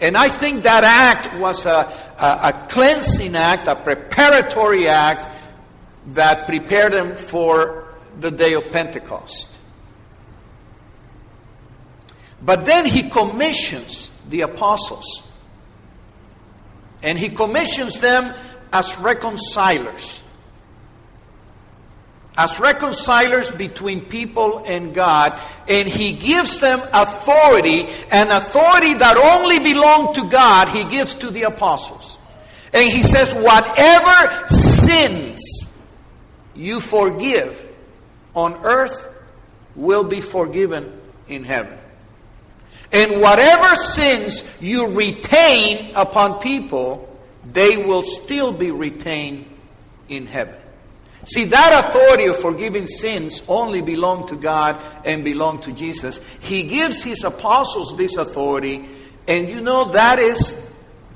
And 0.00 0.16
I 0.16 0.28
think 0.28 0.62
that 0.64 0.85
act 0.85 1.35
was 1.38 1.64
a, 1.66 1.90
a, 2.19 2.40
a 2.49 2.66
cleansing 2.69 3.35
act, 3.35 3.66
a 3.66 3.75
preparatory 3.75 4.88
act 4.88 5.28
that 6.09 6.47
prepared 6.47 6.93
them 6.93 7.16
for 7.16 7.95
the 8.21 8.31
day 8.31 8.52
of 8.52 8.71
Pentecost. 8.71 9.50
But 12.43 12.66
then 12.66 12.85
he 12.85 13.09
commissions 13.09 14.11
the 14.28 14.42
apostles. 14.42 15.23
And 17.02 17.18
he 17.18 17.28
commissions 17.28 17.99
them 18.00 18.35
as 18.73 18.99
reconcilers. 18.99 20.23
As 22.37 22.59
reconcilers 22.61 23.50
between 23.50 24.02
people 24.02 24.64
and 24.66 24.95
God. 24.95 25.38
And 25.68 25.88
he 25.88 26.12
gives 26.12 26.61
them 26.61 26.80
authority, 26.92 27.87
an 28.11 28.30
authority 28.30 28.95
that 28.95 29.16
only 29.16 29.59
belonged 29.59 30.16
to 30.16 30.28
God, 30.28 30.68
he 30.68 30.85
gives 30.85 31.14
to 31.16 31.30
the 31.30 31.45
apostles. 31.45 32.18
And 32.75 32.90
he 32.90 33.02
says, 33.02 33.33
whatever 33.33 34.49
sins 34.49 35.40
you 36.54 36.80
forgive 36.80 37.73
on 38.35 38.54
earth 38.64 39.09
will 39.75 40.04
be 40.04 40.21
forgiven 40.21 41.00
in 41.28 41.45
heaven. 41.45 41.78
And 42.93 43.21
whatever 43.21 43.75
sins 43.76 44.57
you 44.61 44.88
retain 44.88 45.95
upon 45.95 46.40
people, 46.40 47.09
they 47.52 47.76
will 47.76 48.02
still 48.02 48.52
be 48.52 48.71
retained 48.71 49.47
in 50.09 50.26
heaven. 50.26 50.61
See, 51.25 51.45
that 51.47 51.85
authority 51.85 52.26
of 52.26 52.38
forgiving 52.38 52.87
sins 52.87 53.43
only 53.49 53.81
belonged 53.81 54.28
to 54.28 54.37
God 54.37 54.76
and 55.05 55.25
belonged 55.25 55.64
to 55.64 55.73
Jesus. 55.73 56.21
He 56.38 56.62
gives 56.62 57.02
his 57.02 57.25
apostles 57.25 57.97
this 57.97 58.16
authority, 58.16 58.88
and 59.26 59.49
you 59.49 59.61
know 59.61 59.87
that 59.90 60.21
is 60.21 60.71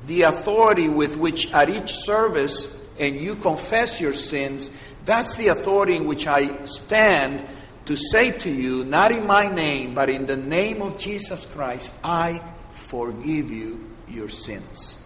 the 0.07 0.23
authority 0.23 0.89
with 0.89 1.17
which 1.17 1.53
at 1.53 1.69
each 1.69 1.93
service 1.93 2.77
and 2.99 3.17
you 3.17 3.37
confess 3.37 4.01
your 4.01 4.13
sins, 4.13 4.71
that's 5.05 5.37
the 5.37 5.49
authority 5.49 5.97
in 5.97 6.07
which 6.07 6.27
I 6.27 6.65
stand 6.65 7.47
to 7.87 7.97
say 7.97 8.31
to 8.31 8.51
you, 8.51 8.85
not 8.85 9.13
in 9.13 9.27
my 9.27 9.49
name, 9.49 9.95
but 9.95 10.09
in 10.09 10.27
the 10.27 10.37
name 10.37 10.83
of 10.83 10.99
Jesus 10.99 11.47
Christ, 11.47 11.93
I 12.05 12.43
forgive 12.71 13.51
you 13.51 13.91
your 14.09 14.29
sins. 14.29 14.97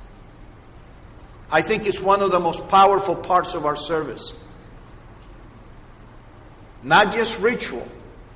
I 1.50 1.62
think 1.62 1.86
it's 1.86 2.00
one 2.00 2.22
of 2.22 2.30
the 2.30 2.40
most 2.40 2.68
powerful 2.68 3.14
parts 3.14 3.54
of 3.54 3.64
our 3.66 3.76
service. 3.76 4.32
Not 6.82 7.12
just 7.12 7.38
ritual, 7.40 7.86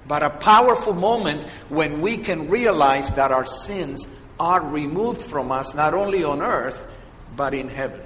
but 0.06 0.22
a 0.22 0.30
powerful 0.30 0.94
moment 0.94 1.48
when 1.68 2.00
we 2.00 2.16
can 2.16 2.48
realize 2.48 3.10
that 3.14 3.32
our 3.32 3.44
sins 3.44 4.06
are 4.40 4.60
removed 4.60 5.20
from 5.20 5.52
us, 5.52 5.74
not 5.74 5.94
only 5.94 6.24
on 6.24 6.40
earth, 6.40 6.86
but 7.36 7.54
in 7.54 7.68
heaven. 7.68 8.00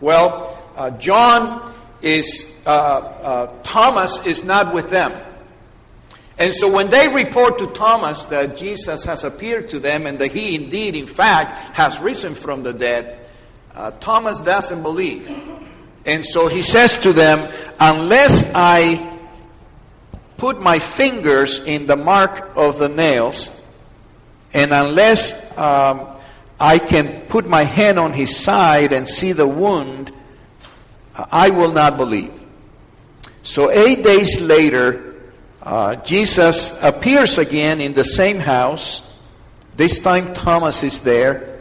Well, 0.00 0.58
uh, 0.76 0.90
John 0.90 1.73
is, 2.04 2.54
uh, 2.66 2.70
uh, 2.70 3.62
Thomas 3.62 4.24
is 4.26 4.44
not 4.44 4.74
with 4.74 4.90
them. 4.90 5.12
And 6.36 6.52
so 6.52 6.68
when 6.68 6.90
they 6.90 7.08
report 7.08 7.58
to 7.58 7.68
Thomas 7.68 8.24
that 8.26 8.56
Jesus 8.56 9.04
has 9.04 9.24
appeared 9.24 9.68
to 9.70 9.78
them 9.78 10.06
and 10.06 10.18
that 10.18 10.32
he 10.32 10.56
indeed, 10.56 10.96
in 10.96 11.06
fact, 11.06 11.76
has 11.76 11.98
risen 12.00 12.34
from 12.34 12.62
the 12.62 12.72
dead, 12.72 13.26
uh, 13.74 13.92
Thomas 14.00 14.40
doesn't 14.40 14.82
believe. 14.82 15.30
And 16.04 16.24
so 16.24 16.48
he 16.48 16.60
says 16.60 16.98
to 16.98 17.12
them, 17.12 17.50
Unless 17.80 18.52
I 18.54 19.18
put 20.36 20.60
my 20.60 20.78
fingers 20.78 21.60
in 21.60 21.86
the 21.86 21.96
mark 21.96 22.50
of 22.56 22.78
the 22.78 22.88
nails, 22.88 23.50
and 24.52 24.72
unless 24.72 25.56
um, 25.56 26.06
I 26.60 26.78
can 26.78 27.22
put 27.22 27.48
my 27.48 27.62
hand 27.62 27.98
on 27.98 28.12
his 28.12 28.36
side 28.36 28.92
and 28.92 29.08
see 29.08 29.32
the 29.32 29.46
wound, 29.46 30.03
I 31.16 31.50
will 31.50 31.72
not 31.72 31.96
believe. 31.96 32.32
So, 33.42 33.70
eight 33.70 34.02
days 34.02 34.40
later, 34.40 35.14
uh, 35.62 35.96
Jesus 35.96 36.78
appears 36.82 37.38
again 37.38 37.80
in 37.80 37.94
the 37.94 38.04
same 38.04 38.38
house. 38.38 39.10
This 39.76 39.98
time, 39.98 40.34
Thomas 40.34 40.82
is 40.82 41.00
there. 41.00 41.60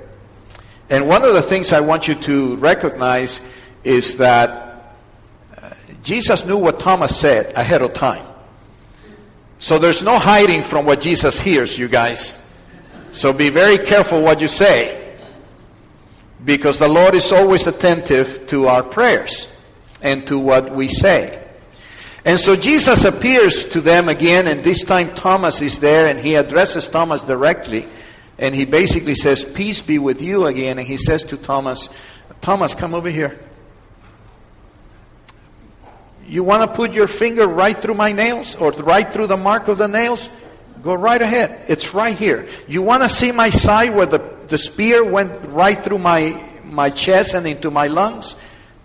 And 0.89 1.07
one 1.07 1.23
of 1.23 1.33
the 1.33 1.41
things 1.41 1.73
I 1.73 1.81
want 1.81 2.07
you 2.07 2.15
to 2.15 2.55
recognize 2.57 3.41
is 3.83 4.17
that 4.17 4.95
uh, 5.57 5.69
Jesus 6.03 6.45
knew 6.45 6.57
what 6.57 6.79
Thomas 6.79 7.17
said 7.17 7.53
ahead 7.55 7.81
of 7.81 7.93
time. 7.93 8.25
So, 9.59 9.77
there's 9.77 10.03
no 10.03 10.19
hiding 10.19 10.63
from 10.63 10.85
what 10.85 11.01
Jesus 11.01 11.39
hears, 11.39 11.77
you 11.77 11.87
guys. 11.87 12.39
So 13.13 13.31
be 13.31 13.49
very 13.49 13.77
careful 13.77 14.23
what 14.23 14.41
you 14.41 14.47
say 14.47 15.02
because 16.43 16.77
the 16.77 16.87
Lord 16.87 17.15
is 17.15 17.31
always 17.31 17.67
attentive 17.67 18.47
to 18.47 18.67
our 18.67 18.83
prayers 18.83 19.47
and 20.01 20.27
to 20.27 20.37
what 20.37 20.71
we 20.71 20.87
say. 20.87 21.39
And 22.25 22.39
so 22.39 22.55
Jesus 22.55 23.03
appears 23.03 23.65
to 23.65 23.81
them 23.81 24.07
again, 24.07 24.47
and 24.47 24.63
this 24.63 24.83
time 24.83 25.13
Thomas 25.13 25.61
is 25.61 25.79
there, 25.79 26.07
and 26.07 26.19
he 26.19 26.35
addresses 26.35 26.87
Thomas 26.87 27.21
directly. 27.21 27.85
And 28.37 28.55
he 28.55 28.65
basically 28.65 29.15
says, 29.15 29.43
Peace 29.43 29.81
be 29.81 29.99
with 29.99 30.21
you 30.21 30.45
again. 30.45 30.79
And 30.79 30.87
he 30.87 30.97
says 30.97 31.23
to 31.25 31.37
Thomas, 31.37 31.89
Thomas, 32.41 32.75
come 32.75 32.93
over 32.93 33.09
here. 33.09 33.39
You 36.27 36.43
want 36.43 36.63
to 36.63 36.75
put 36.75 36.93
your 36.93 37.07
finger 37.07 37.45
right 37.47 37.77
through 37.77 37.93
my 37.95 38.11
nails 38.11 38.55
or 38.55 38.71
right 38.71 39.11
through 39.11 39.27
the 39.27 39.37
mark 39.37 39.67
of 39.67 39.77
the 39.77 39.87
nails? 39.87 40.29
Go 40.81 40.93
right 40.93 41.21
ahead. 41.21 41.65
It's 41.67 41.93
right 41.93 42.17
here. 42.17 42.47
You 42.67 42.81
want 42.81 43.03
to 43.03 43.09
see 43.09 43.31
my 43.31 43.49
side 43.49 43.93
where 43.93 44.05
the, 44.05 44.19
the 44.53 44.57
spear 44.59 45.03
went 45.03 45.31
right 45.47 45.83
through 45.83 45.97
my, 45.97 46.39
my 46.63 46.91
chest 46.91 47.33
and 47.33 47.47
into 47.47 47.71
my 47.71 47.87
lungs? 47.87 48.35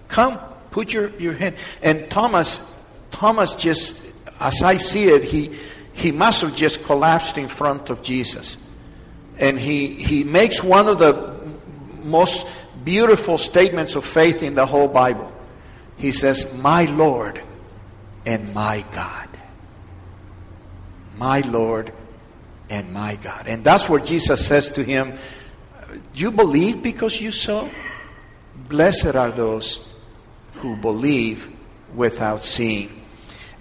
Come, 0.08 0.38
put 0.70 0.94
your, 0.94 1.10
your 1.20 1.34
hand. 1.34 1.56
And 1.82 2.10
Thomas, 2.10 2.74
Thomas 3.10 3.52
just, 3.52 4.02
as 4.40 4.62
I 4.62 4.78
see 4.78 5.08
it, 5.08 5.24
he, 5.24 5.54
he 5.92 6.10
must 6.10 6.40
have 6.40 6.56
just 6.56 6.82
collapsed 6.84 7.36
in 7.36 7.48
front 7.48 7.90
of 7.90 8.02
Jesus. 8.02 8.56
And 9.36 9.60
he, 9.60 9.88
he 9.88 10.24
makes 10.24 10.64
one 10.64 10.88
of 10.88 10.96
the 10.96 11.38
most 12.02 12.46
beautiful 12.82 13.36
statements 13.36 13.94
of 13.94 14.06
faith 14.06 14.42
in 14.42 14.54
the 14.54 14.64
whole 14.64 14.88
Bible. 14.88 15.30
He 15.98 16.12
says, 16.12 16.50
My 16.62 16.86
Lord 16.86 17.42
and 18.24 18.54
my 18.54 18.86
God. 18.90 19.28
My 21.18 21.40
Lord 21.40 21.92
and 22.70 22.90
my 22.94 23.16
God. 23.16 23.46
And 23.46 23.62
that's 23.62 23.86
where 23.86 24.00
Jesus 24.00 24.46
says 24.46 24.70
to 24.70 24.82
him, 24.82 25.18
You 26.14 26.30
believe 26.30 26.82
because 26.82 27.20
you 27.20 27.32
saw? 27.32 27.68
Blessed 28.68 29.14
are 29.14 29.30
those 29.30 29.94
who 30.54 30.76
believe 30.76 31.50
without 31.94 32.44
seeing. 32.44 33.04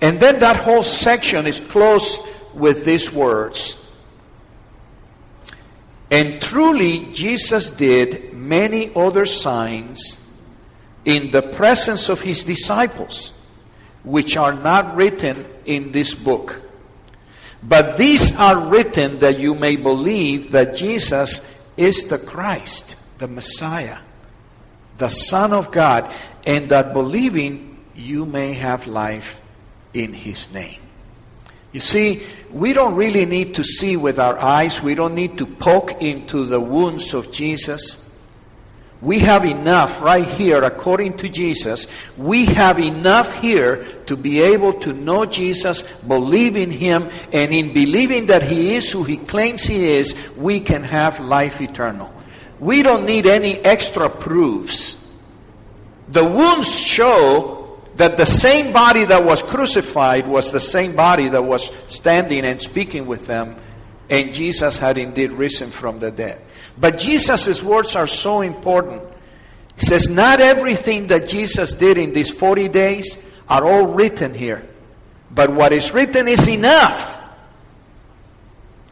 And 0.01 0.19
then 0.19 0.39
that 0.39 0.57
whole 0.57 0.83
section 0.83 1.47
is 1.47 1.59
closed 1.59 2.21
with 2.53 2.85
these 2.85 3.11
words. 3.11 3.83
And 6.09 6.41
truly, 6.41 7.05
Jesus 7.13 7.69
did 7.69 8.33
many 8.33 8.93
other 8.95 9.25
signs 9.25 10.25
in 11.05 11.31
the 11.31 11.41
presence 11.41 12.09
of 12.09 12.21
his 12.21 12.43
disciples, 12.43 13.33
which 14.03 14.37
are 14.37 14.53
not 14.53 14.95
written 14.95 15.45
in 15.65 15.91
this 15.91 16.13
book. 16.13 16.63
But 17.63 17.97
these 17.97 18.37
are 18.37 18.67
written 18.67 19.19
that 19.19 19.39
you 19.39 19.55
may 19.55 19.75
believe 19.75 20.51
that 20.51 20.75
Jesus 20.75 21.39
is 21.77 22.05
the 22.05 22.17
Christ, 22.17 22.95
the 23.19 23.27
Messiah, 23.27 23.99
the 24.97 25.09
Son 25.09 25.53
of 25.53 25.71
God, 25.71 26.11
and 26.45 26.69
that 26.69 26.93
believing 26.93 27.77
you 27.95 28.25
may 28.25 28.53
have 28.53 28.87
life 28.87 29.39
in 29.93 30.13
his 30.13 30.51
name. 30.51 30.79
You 31.71 31.81
see, 31.81 32.23
we 32.51 32.73
don't 32.73 32.95
really 32.95 33.25
need 33.25 33.55
to 33.55 33.63
see 33.63 33.97
with 33.97 34.19
our 34.19 34.37
eyes, 34.39 34.81
we 34.81 34.95
don't 34.95 35.15
need 35.15 35.37
to 35.37 35.45
poke 35.45 36.01
into 36.01 36.45
the 36.45 36.59
wounds 36.59 37.13
of 37.13 37.31
Jesus. 37.31 38.03
We 38.99 39.19
have 39.19 39.45
enough 39.45 40.01
right 40.01 40.25
here, 40.25 40.63
according 40.63 41.17
to 41.17 41.29
Jesus. 41.29 41.85
We 42.17 42.45
have 42.45 42.79
enough 42.79 43.39
here 43.39 43.85
to 44.07 44.17
be 44.17 44.41
able 44.41 44.73
to 44.81 44.93
know 44.93 45.25
Jesus, 45.25 45.83
believe 45.83 46.57
in 46.57 46.71
Him, 46.71 47.09
and 47.31 47.53
in 47.53 47.73
believing 47.73 48.25
that 48.27 48.41
He 48.41 48.75
is 48.75 48.91
who 48.91 49.03
He 49.03 49.17
claims 49.17 49.65
He 49.65 49.85
is, 49.87 50.15
we 50.35 50.59
can 50.59 50.81
have 50.83 51.19
life 51.19 51.61
eternal. 51.61 52.11
We 52.59 52.81
don't 52.81 53.05
need 53.05 53.27
any 53.27 53.57
extra 53.57 54.09
proofs. 54.09 54.97
The 56.07 56.23
wounds 56.23 56.73
show 56.79 57.79
that 57.97 58.17
the 58.17 58.25
same 58.25 58.73
body 58.73 59.05
that 59.05 59.23
was 59.23 59.43
crucified 59.43 60.27
was 60.27 60.51
the 60.51 60.59
same 60.59 60.95
body 60.95 61.27
that 61.29 61.43
was 61.43 61.65
standing 61.87 62.45
and 62.45 62.59
speaking 62.59 63.05
with 63.05 63.27
them, 63.27 63.57
and 64.09 64.33
Jesus 64.33 64.79
had 64.79 64.97
indeed 64.97 65.33
risen 65.33 65.69
from 65.69 65.99
the 65.99 66.09
dead. 66.09 66.41
But 66.79 66.99
Jesus' 66.99 67.63
words 67.63 67.95
are 67.95 68.07
so 68.07 68.41
important. 68.41 69.01
He 69.77 69.85
says, 69.85 70.07
Not 70.09 70.39
everything 70.39 71.07
that 71.07 71.27
Jesus 71.27 71.73
did 71.73 71.97
in 71.97 72.13
these 72.13 72.29
40 72.29 72.67
days 72.69 73.17
are 73.49 73.65
all 73.65 73.87
written 73.87 74.33
here. 74.33 74.67
But 75.31 75.51
what 75.51 75.71
is 75.71 75.93
written 75.93 76.27
is 76.27 76.47
enough. 76.47 77.15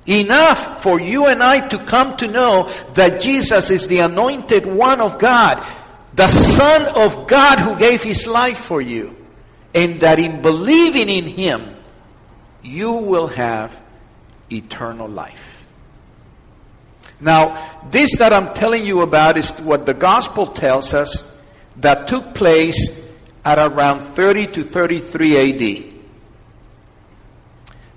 Enough 0.07 0.83
for 0.83 0.99
you 0.99 1.25
and 1.25 1.41
I 1.41 1.67
to 1.69 1.79
come 1.79 2.15
to 2.17 2.27
know 2.27 2.71
that 2.93 3.21
Jesus 3.21 3.71
is 3.71 3.87
the 3.87 3.99
anointed 3.99 4.65
one 4.65 5.01
of 5.01 5.17
God, 5.17 5.65
the 6.13 6.27
Son 6.27 6.83
of 6.95 7.27
God 7.27 7.59
who 7.59 7.75
gave 7.75 8.03
his 8.03 8.27
life 8.27 8.59
for 8.59 8.81
you. 8.81 9.15
And 9.73 9.99
that 10.01 10.19
in 10.19 10.41
believing 10.41 11.09
in 11.09 11.25
him, 11.25 11.75
you 12.63 12.91
will 12.93 13.27
have 13.27 13.81
eternal 14.51 15.07
life. 15.07 15.54
Now, 17.19 17.79
this 17.89 18.15
that 18.17 18.33
I'm 18.33 18.53
telling 18.53 18.85
you 18.85 19.01
about 19.01 19.37
is 19.37 19.51
what 19.59 19.85
the 19.85 19.93
gospel 19.93 20.47
tells 20.47 20.93
us 20.93 21.39
that 21.77 22.07
took 22.07 22.33
place 22.33 23.05
at 23.43 23.59
around 23.59 24.01
30 24.01 24.47
to 24.47 24.63
33 24.63 25.85
AD. 25.87 25.93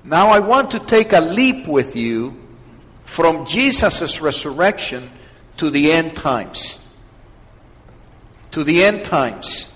Now, 0.05 0.29
I 0.29 0.39
want 0.39 0.71
to 0.73 0.79
take 0.79 1.13
a 1.13 1.21
leap 1.21 1.67
with 1.67 1.97
you 1.97 2.37
from 3.05 3.45
Jesus' 3.47 4.21
resurrection 4.21 5.11
to 5.57 5.71
the 5.71 5.93
end 5.93 6.17
times. 6.17 6.87
To 8.53 8.65
the 8.65 8.85
end 8.85 9.05
times. 9.05 9.75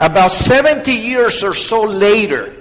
About 0.00 0.32
70 0.32 0.92
years 0.92 1.44
or 1.44 1.54
so 1.54 1.82
later 1.82 2.54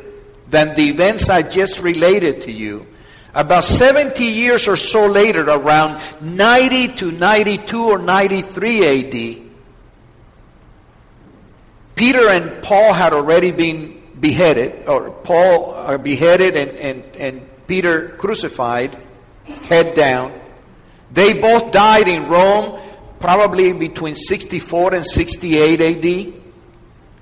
than 0.50 0.76
the 0.76 0.88
events 0.90 1.30
I 1.30 1.42
just 1.42 1.80
related 1.80 2.42
to 2.42 2.52
you, 2.52 2.86
about 3.34 3.64
70 3.64 4.24
years 4.24 4.68
or 4.68 4.76
so 4.76 5.08
later, 5.08 5.50
around 5.50 6.02
90 6.22 6.88
to 6.90 7.12
92 7.12 7.84
or 7.84 7.98
93 7.98 8.86
AD, 8.86 9.44
Peter 11.96 12.30
and 12.30 12.64
Paul 12.64 12.94
had 12.94 13.14
already 13.14 13.52
been 13.52 14.02
beheaded, 14.20 14.88
or 14.88 15.12
Paul 15.12 15.74
uh, 15.74 15.98
beheaded 15.98 16.56
and, 16.56 16.72
and, 16.78 17.04
and 17.16 17.50
Peter 17.68 18.10
crucified, 18.10 18.98
head 19.46 19.96
down. 19.96 20.34
They 21.12 21.34
both 21.40 21.72
died 21.72 22.08
in 22.08 22.28
Rome, 22.28 22.80
probably 23.20 23.74
between 23.74 24.16
64 24.16 24.96
and 24.96 25.06
68 25.06 25.82
AD. 25.82 26.34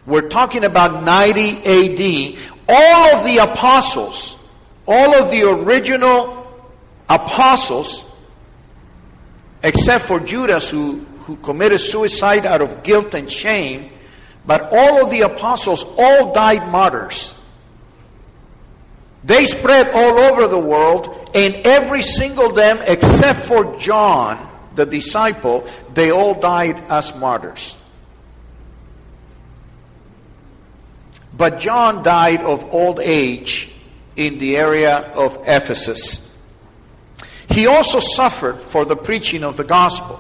We're 0.06 0.30
talking 0.30 0.64
about 0.64 1.04
90 1.04 1.58
AD. 1.60 2.40
All 2.68 3.16
of 3.16 3.26
the 3.26 3.38
apostles 3.40 4.38
all 4.88 5.16
of 5.16 5.32
the 5.32 5.44
original 5.44 6.42
apostles, 7.10 8.06
except 9.64 10.06
for 10.06 10.20
Judas, 10.20 10.70
who, 10.70 11.00
who 11.20 11.36
committed 11.38 11.80
suicide 11.80 12.46
out 12.46 12.62
of 12.62 12.84
guilt 12.84 13.14
and 13.14 13.32
shame, 13.32 13.92
but 14.46 14.70
all 14.72 15.04
of 15.04 15.12
the 15.12 15.22
apostles 15.22 15.86
all 15.98 16.34
died 16.34 16.72
martyrs. 16.72 17.36
They 19.24 19.46
spread 19.46 19.90
all 19.90 20.18
over 20.18 20.48
the 20.48 20.58
world, 20.58 21.30
and 21.36 21.56
every 21.58 22.02
single 22.02 22.52
them, 22.52 22.80
except 22.88 23.40
for 23.42 23.78
John, 23.78 24.50
the 24.76 24.86
disciple, 24.86 25.68
they 25.94 26.10
all 26.12 26.34
died 26.34 26.78
as 26.90 27.16
martyrs. 27.18 27.78
But 31.38 31.60
John 31.60 32.04
died 32.04 32.42
of 32.42 32.74
old 32.74 33.00
age 33.00 33.71
in 34.16 34.38
the 34.40 34.58
area 34.58 35.12
of 35.14 35.38
Ephesus. 35.48 36.28
He 37.50 37.68
also 37.68 38.00
suffered 38.00 38.60
for 38.60 38.86
the 38.86 38.96
preaching 38.96 39.44
of 39.44 39.58
the 39.58 39.64
gospel. 39.64 40.20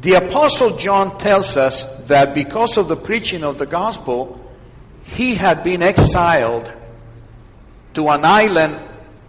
The 0.00 0.14
Apostle 0.14 0.76
John 0.76 1.18
tells 1.18 1.56
us 1.56 1.84
that 2.06 2.34
because 2.34 2.76
of 2.76 2.88
the 2.88 2.96
preaching 2.96 3.42
of 3.42 3.58
the 3.58 3.66
gospel, 3.66 4.40
he 5.02 5.34
had 5.34 5.64
been 5.64 5.82
exiled 5.82 6.70
to 7.94 8.08
an 8.08 8.24
island 8.24 8.78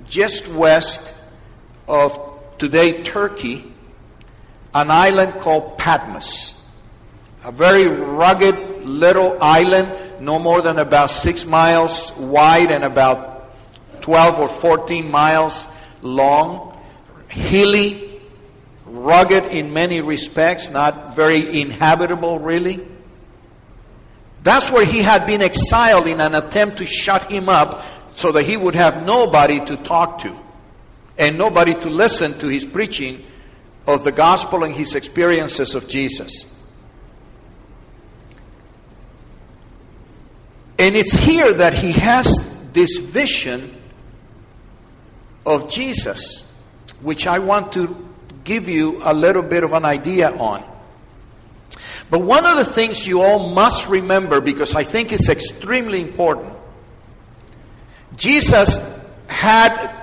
just 0.10 0.48
west 0.48 1.14
of 1.88 2.20
today 2.58 3.04
Turkey, 3.04 3.72
an 4.74 4.92
island 4.92 5.34
called 5.36 5.78
Patmos. 5.78 6.62
A 7.44 7.52
very 7.52 7.88
rugged 7.88 8.86
little 8.86 9.38
island 9.42 10.05
no 10.26 10.40
more 10.40 10.62
than 10.62 10.80
about 10.80 11.10
six 11.10 11.46
miles 11.46 12.12
wide 12.18 12.72
and 12.72 12.84
about 12.84 14.02
12 14.02 14.40
or 14.40 14.48
14 14.48 15.10
miles 15.10 15.68
long, 16.02 16.78
hilly, 17.28 18.22
rugged 18.86 19.46
in 19.46 19.74
many 19.74 20.02
respects, 20.02 20.70
not 20.70 21.16
very 21.16 21.62
inhabitable 21.62 22.40
really. 22.40 22.86
That's 24.44 24.72
where 24.72 24.86
he 24.86 25.00
had 25.02 25.26
been 25.26 25.42
exiled 25.42 26.08
in 26.08 26.22
an 26.22 26.36
attempt 26.36 26.78
to 26.78 26.86
shut 26.86 27.24
him 27.24 27.50
up 27.50 27.84
so 28.16 28.32
that 28.32 28.44
he 28.44 28.58
would 28.58 28.76
have 28.76 29.06
nobody 29.06 29.60
to 29.66 29.76
talk 29.78 30.20
to 30.20 30.36
and 31.18 31.38
nobody 31.38 31.74
to 31.74 31.90
listen 31.90 32.38
to 32.40 32.48
his 32.48 32.66
preaching 32.66 33.24
of 33.88 34.04
the 34.04 34.12
gospel 34.12 34.64
and 34.64 34.74
his 34.74 34.96
experiences 34.96 35.76
of 35.76 35.88
Jesus. 35.88 36.55
And 40.78 40.96
it's 40.96 41.18
here 41.18 41.54
that 41.54 41.74
he 41.74 41.94
has 41.94 42.54
this 42.74 42.98
vision 42.98 43.76
of 45.46 45.70
Jesus, 45.70 46.46
which 47.02 47.28
I 47.28 47.40
want 47.40 47.72
to 47.74 48.06
give 48.44 48.68
you 48.68 49.00
a 49.04 49.14
little 49.14 49.42
bit 49.42 49.64
of 49.64 49.74
an 49.74 49.86
idea 49.86 50.32
on. 50.32 50.64
But 52.10 52.20
one 52.20 52.46
of 52.46 52.58
the 52.58 52.66
things 52.66 53.08
you 53.08 53.22
all 53.22 53.50
must 53.50 53.88
remember, 53.88 54.42
because 54.42 54.76
I 54.76 54.84
think 54.84 55.12
it's 55.12 55.30
extremely 55.30 56.02
important, 56.02 56.54
Jesus 58.16 58.80
had 59.28 59.94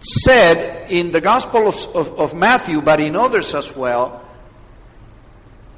said 0.00 0.90
in 0.90 1.12
the 1.12 1.20
Gospel 1.20 1.68
of, 1.68 1.96
of, 1.96 2.20
of 2.20 2.34
Matthew, 2.34 2.80
but 2.80 3.00
in 3.00 3.16
others 3.16 3.54
as 3.54 3.74
well, 3.74 4.22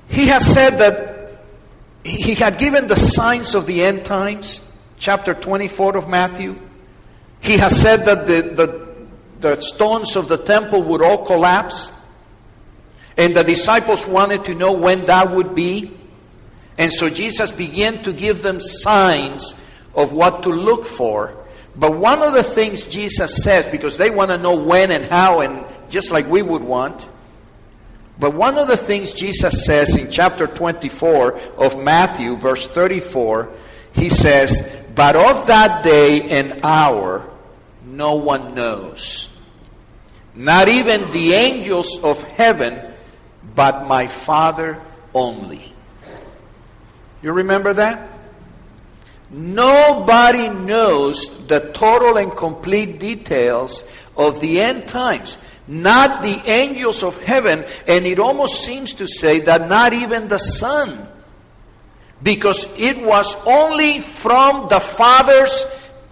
he 0.08 0.26
has 0.28 0.44
said 0.46 0.78
that 0.78 1.15
he 2.06 2.34
had 2.34 2.58
given 2.58 2.86
the 2.86 2.96
signs 2.96 3.54
of 3.54 3.66
the 3.66 3.82
end 3.82 4.04
times, 4.04 4.60
chapter 4.96 5.34
24 5.34 5.96
of 5.96 6.08
Matthew. 6.08 6.56
He 7.40 7.58
has 7.58 7.80
said 7.80 8.06
that 8.06 8.26
the, 8.26 8.42
the, 8.42 8.96
the 9.40 9.60
stones 9.60 10.16
of 10.16 10.28
the 10.28 10.38
temple 10.38 10.82
would 10.84 11.02
all 11.02 11.24
collapse. 11.24 11.92
And 13.16 13.34
the 13.34 13.44
disciples 13.44 14.06
wanted 14.06 14.44
to 14.44 14.54
know 14.54 14.72
when 14.72 15.06
that 15.06 15.30
would 15.30 15.54
be. 15.54 15.90
And 16.78 16.92
so 16.92 17.08
Jesus 17.08 17.50
began 17.50 18.02
to 18.02 18.12
give 18.12 18.42
them 18.42 18.60
signs 18.60 19.54
of 19.94 20.12
what 20.12 20.42
to 20.42 20.50
look 20.50 20.84
for. 20.84 21.34
But 21.74 21.96
one 21.96 22.22
of 22.22 22.32
the 22.32 22.42
things 22.42 22.86
Jesus 22.86 23.42
says, 23.42 23.66
because 23.66 23.96
they 23.96 24.10
want 24.10 24.30
to 24.30 24.38
know 24.38 24.54
when 24.54 24.90
and 24.90 25.04
how, 25.04 25.40
and 25.40 25.64
just 25.88 26.10
like 26.10 26.26
we 26.26 26.42
would 26.42 26.62
want, 26.62 27.06
but 28.18 28.32
one 28.32 28.56
of 28.56 28.68
the 28.68 28.76
things 28.76 29.12
Jesus 29.12 29.64
says 29.64 29.96
in 29.96 30.10
chapter 30.10 30.46
24 30.46 31.38
of 31.58 31.78
Matthew, 31.78 32.36
verse 32.36 32.66
34, 32.66 33.50
he 33.92 34.08
says, 34.08 34.78
But 34.94 35.16
of 35.16 35.46
that 35.48 35.84
day 35.84 36.22
and 36.30 36.60
hour 36.64 37.28
no 37.84 38.14
one 38.16 38.54
knows, 38.54 39.28
not 40.34 40.68
even 40.68 41.10
the 41.12 41.34
angels 41.34 41.98
of 42.02 42.22
heaven, 42.22 42.92
but 43.54 43.86
my 43.86 44.06
Father 44.06 44.80
only. 45.14 45.72
You 47.22 47.32
remember 47.32 47.74
that? 47.74 48.10
Nobody 49.30 50.48
knows 50.48 51.46
the 51.46 51.60
total 51.60 52.16
and 52.16 52.34
complete 52.34 52.98
details 52.98 53.86
of 54.16 54.40
the 54.40 54.60
end 54.60 54.86
times. 54.86 55.38
Not 55.68 56.22
the 56.22 56.40
angels 56.48 57.02
of 57.02 57.18
heaven, 57.22 57.64
and 57.88 58.06
it 58.06 58.18
almost 58.18 58.64
seems 58.64 58.94
to 58.94 59.08
say 59.08 59.40
that 59.40 59.68
not 59.68 59.92
even 59.92 60.28
the 60.28 60.38
Son. 60.38 61.08
Because 62.22 62.66
it 62.78 62.96
was 63.02 63.36
only 63.46 64.00
from 64.00 64.68
the 64.68 64.80
Father's 64.80 65.64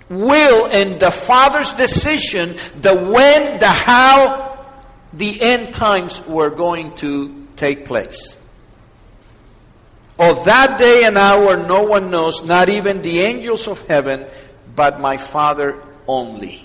will 0.09 0.67
and 0.67 1.01
the 1.01 1.11
Father's 1.11 1.73
decision 1.73 2.57
the 2.81 2.95
when, 2.95 3.59
the 3.59 3.67
how, 3.67 4.67
the 5.13 5.41
end 5.41 5.73
times 5.73 6.25
were 6.27 6.51
going 6.51 6.95
to 6.97 7.47
take 7.57 7.85
place. 7.85 8.41
Of 10.19 10.45
that 10.45 10.79
day 10.79 11.05
and 11.05 11.19
hour, 11.19 11.57
no 11.57 11.83
one 11.83 12.11
knows, 12.11 12.45
not 12.45 12.69
even 12.69 13.03
the 13.03 13.21
angels 13.21 13.67
of 13.67 13.87
heaven, 13.87 14.27
but 14.77 15.01
my 15.01 15.17
Father 15.17 15.83
only. 16.07 16.64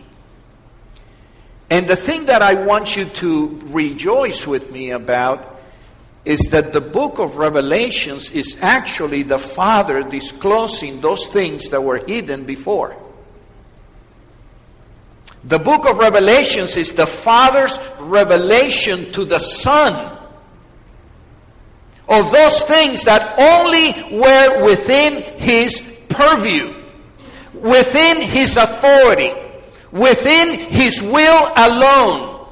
And 1.70 1.88
the 1.88 1.96
thing 1.96 2.26
that 2.26 2.42
I 2.42 2.56
want 2.56 2.96
you 2.96 3.06
to 3.06 3.60
rejoice 3.66 4.48
with 4.48 4.72
me 4.72 4.92
about 4.92 5.60
is 6.26 6.40
that 6.52 6.74
the 6.74 6.82
book 6.82 7.20
of 7.20 7.38
Revelations 7.38 8.32
is 8.32 8.58
actually 8.62 9.24
the 9.24 9.40
Father 9.40 10.04
disclosing 10.04 11.00
those 11.02 11.28
things 11.28 11.70
that 11.70 11.84
were 11.84 11.98
hidden 11.98 12.44
before. 12.44 12.96
The 15.44 15.60
book 15.60 15.88
of 15.88 15.98
Revelations 15.98 16.76
is 16.76 16.92
the 16.92 17.08
Father's 17.08 17.78
revelation 18.00 19.12
to 19.14 19.24
the 19.24 19.40
Son 19.40 20.18
of 22.10 22.32
those 22.32 22.62
things 22.64 23.04
that 23.04 23.38
only 23.40 24.20
were 24.20 24.66
within 24.66 25.22
his 25.40 25.82
purview, 26.10 26.74
within 27.54 28.22
his 28.22 28.58
authority, 28.58 29.32
within 29.92 30.60
his 30.60 31.02
will 31.02 31.52
alone. 31.56 32.48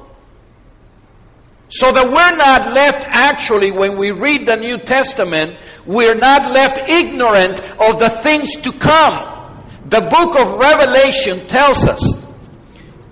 So 1.70 1.92
that 1.92 2.06
we're 2.06 2.36
not 2.36 2.72
left 2.72 3.04
actually, 3.08 3.72
when 3.72 3.98
we 3.98 4.10
read 4.10 4.46
the 4.46 4.56
New 4.56 4.78
Testament, 4.78 5.56
we're 5.84 6.14
not 6.14 6.50
left 6.50 6.88
ignorant 6.88 7.60
of 7.80 7.98
the 7.98 8.08
things 8.08 8.56
to 8.62 8.72
come. 8.72 9.64
The 9.86 10.00
book 10.00 10.38
of 10.38 10.58
Revelation 10.58 11.46
tells 11.46 11.86
us 11.86 12.17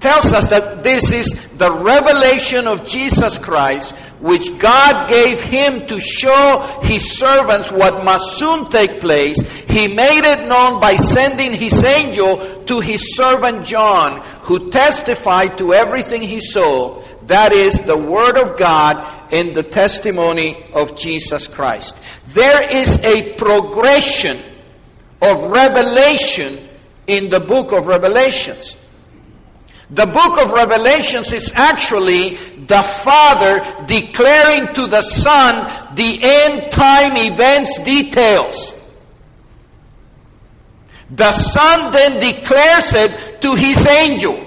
tells 0.01 0.33
us 0.33 0.47
that 0.49 0.83
this 0.83 1.11
is 1.11 1.49
the 1.57 1.73
revelation 1.73 2.67
of 2.67 2.87
Jesus 2.87 3.39
Christ, 3.39 3.97
which 4.21 4.59
God 4.59 5.09
gave 5.09 5.41
him 5.41 5.87
to 5.87 5.99
show 6.01 6.81
his 6.83 7.19
servants 7.19 7.73
what 7.73 8.05
must 8.05 8.39
soon 8.39 8.71
take 8.71 9.01
place. 9.01 9.41
He 9.65 9.89
made 9.89 10.25
it 10.25 10.49
known 10.49 10.81
by 10.81 10.97
sending 10.97 11.53
his 11.55 11.83
angel 11.85 12.65
to 12.65 12.81
his 12.81 13.17
servant 13.17 13.65
John, 13.65 14.21
who 14.43 14.71
testified 14.71 15.59
to 15.59 15.75
everything 15.75 16.23
he 16.23 16.41
saw. 16.41 17.03
That 17.27 17.53
is 17.53 17.81
the 17.83 17.97
word 17.97 18.37
of 18.37 18.59
God 18.59 19.05
and 19.33 19.55
the 19.55 19.63
testimony 19.63 20.65
of 20.73 20.97
Jesus 20.97 21.47
Christ. 21.47 22.01
There 22.29 22.63
is 22.71 23.03
a 23.03 23.35
progression 23.35 24.39
of 25.21 25.51
revelation 25.51 26.59
in 27.07 27.31
the 27.31 27.41
book 27.41 27.73
of 27.73 27.87
Revelations. 27.87 28.77
The 29.91 30.07
book 30.07 30.39
of 30.39 30.53
Revelations 30.53 31.33
is 31.33 31.53
actually 31.55 32.31
the 32.67 32.83
Father 32.83 33.85
declaring 33.87 34.73
to 34.75 34.87
the 34.87 35.03
Son 35.03 35.95
the 35.95 36.19
end 36.23 36.73
time 36.73 37.13
events 37.17 37.79
details. 37.79 38.75
The 41.11 41.31
Son 41.31 41.93
then 41.93 42.21
declares 42.21 42.93
it 42.95 43.41
to 43.43 43.55
his 43.55 43.87
angel. 43.87 44.43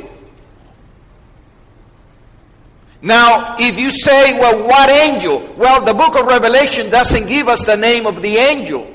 Now, 3.01 3.55
if 3.57 3.79
you 3.79 3.91
say, 3.91 4.37
well, 4.37 4.67
what 4.67 4.89
angel? 4.89 5.39
Well, 5.55 5.85
the 5.85 5.93
book 5.93 6.19
of 6.19 6.25
Revelation 6.25 6.89
doesn't 6.89 7.27
give 7.27 7.47
us 7.47 7.63
the 7.63 7.77
name 7.77 8.05
of 8.05 8.21
the 8.21 8.35
angel 8.35 8.93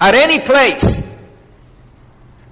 at 0.00 0.14
any 0.14 0.38
place. 0.38 1.02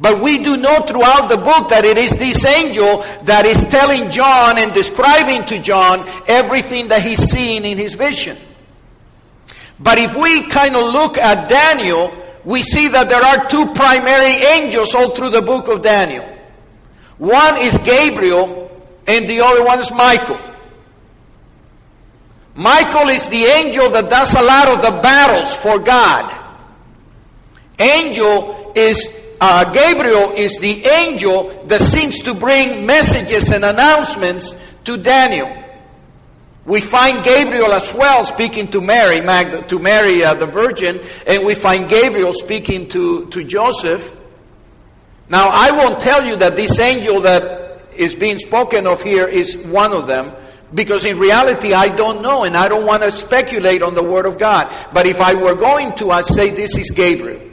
But 0.01 0.21
we 0.21 0.43
do 0.45 0.57
know 0.57 0.81
throughout 0.81 1.29
the 1.29 1.39
book 1.39 1.71
that 1.71 1.85
it 1.85 1.97
is 1.97 2.13
this 2.13 2.45
angel 2.45 2.99
that 3.25 3.47
is 3.47 3.65
telling 3.65 4.11
John 4.11 4.59
and 4.59 4.75
describing 4.75 5.47
to 5.47 5.59
John 5.59 6.07
everything 6.29 6.89
that 6.89 7.03
he's 7.03 7.23
seeing 7.23 7.65
in 7.65 7.79
his 7.79 7.95
vision. 7.95 8.37
But 9.81 9.99
if 9.99 10.15
we 10.15 10.49
kind 10.49 10.77
of 10.77 10.93
look 10.93 11.17
at 11.17 11.49
Daniel, 11.49 12.13
we 12.45 12.63
see 12.63 12.89
that 12.89 13.09
there 13.09 13.23
are 13.23 13.49
two 13.49 13.67
primary 13.73 14.35
angels 14.59 14.95
all 14.95 15.11
through 15.11 15.31
the 15.31 15.43
book 15.43 15.69
of 15.69 15.83
Daniel. 15.83 16.25
One 17.19 17.57
is 17.57 17.77
Gabriel, 17.79 18.71
and 19.07 19.29
the 19.29 19.41
other 19.41 19.65
one 19.65 19.79
is 19.79 19.91
Michael. 19.91 20.39
Michael 22.55 23.09
is 23.09 23.29
the 23.29 23.45
angel 23.45 23.91
that 23.91 24.09
does 24.09 24.35
a 24.35 24.43
lot 24.43 24.69
of 24.69 24.83
the 24.83 25.03
battles 25.03 25.55
for 25.57 25.79
God. 25.79 26.35
Angel 27.79 28.73
is 28.75 29.26
uh, 29.41 29.71
Gabriel 29.73 30.33
is 30.33 30.59
the 30.59 30.85
angel 30.87 31.65
that 31.67 31.81
seems 31.81 32.21
to 32.21 32.35
bring 32.35 32.87
messages 32.87 33.53
and 33.53 33.65
announcements 33.65 34.55
to 34.85 34.97
Daniel. 34.97 35.65
We 36.65 36.81
find 36.81 37.25
Gabriel 37.25 37.73
as 37.73 37.95
well 37.95 38.25
speaking 38.25 38.69
to 38.73 38.81
Mary, 38.81 39.21
Magda, 39.21 39.63
to 39.69 39.79
Mary 39.79 40.25
uh, 40.25 40.35
the 40.35 40.47
Virgin, 40.47 41.01
and 41.27 41.45
we 41.45 41.55
find 41.55 41.89
Gabriel 41.89 42.33
speaking 42.33 42.89
to, 42.89 43.27
to 43.27 43.45
Joseph. 43.45 44.15
Now, 45.29 45.49
I 45.53 45.71
won't 45.71 46.01
tell 46.01 46.25
you 46.25 46.35
that 46.37 46.57
this 46.57 46.79
angel 46.79 47.21
that 47.21 47.83
is 47.97 48.15
being 48.15 48.39
spoken 48.39 48.87
of 48.87 49.03
here 49.03 49.29
is 49.29 49.57
one 49.57 49.93
of 49.93 50.09
them, 50.09 50.33
because 50.75 51.05
in 51.05 51.19
reality, 51.19 51.73
I 51.73 51.95
don't 51.95 52.21
know, 52.21 52.43
and 52.43 52.57
I 52.57 52.69
don't 52.69 52.85
want 52.85 53.03
to 53.05 53.13
speculate 53.13 53.83
on 53.83 53.95
the 53.95 54.03
Word 54.03 54.27
of 54.27 54.37
God. 54.37 54.73
But 54.93 55.07
if 55.07 55.21
I 55.21 55.35
were 55.35 55.55
going 55.55 55.95
to, 55.97 56.11
I'd 56.11 56.27
say 56.27 56.51
this 56.51 56.77
is 56.77 56.91
Gabriel. 56.91 57.46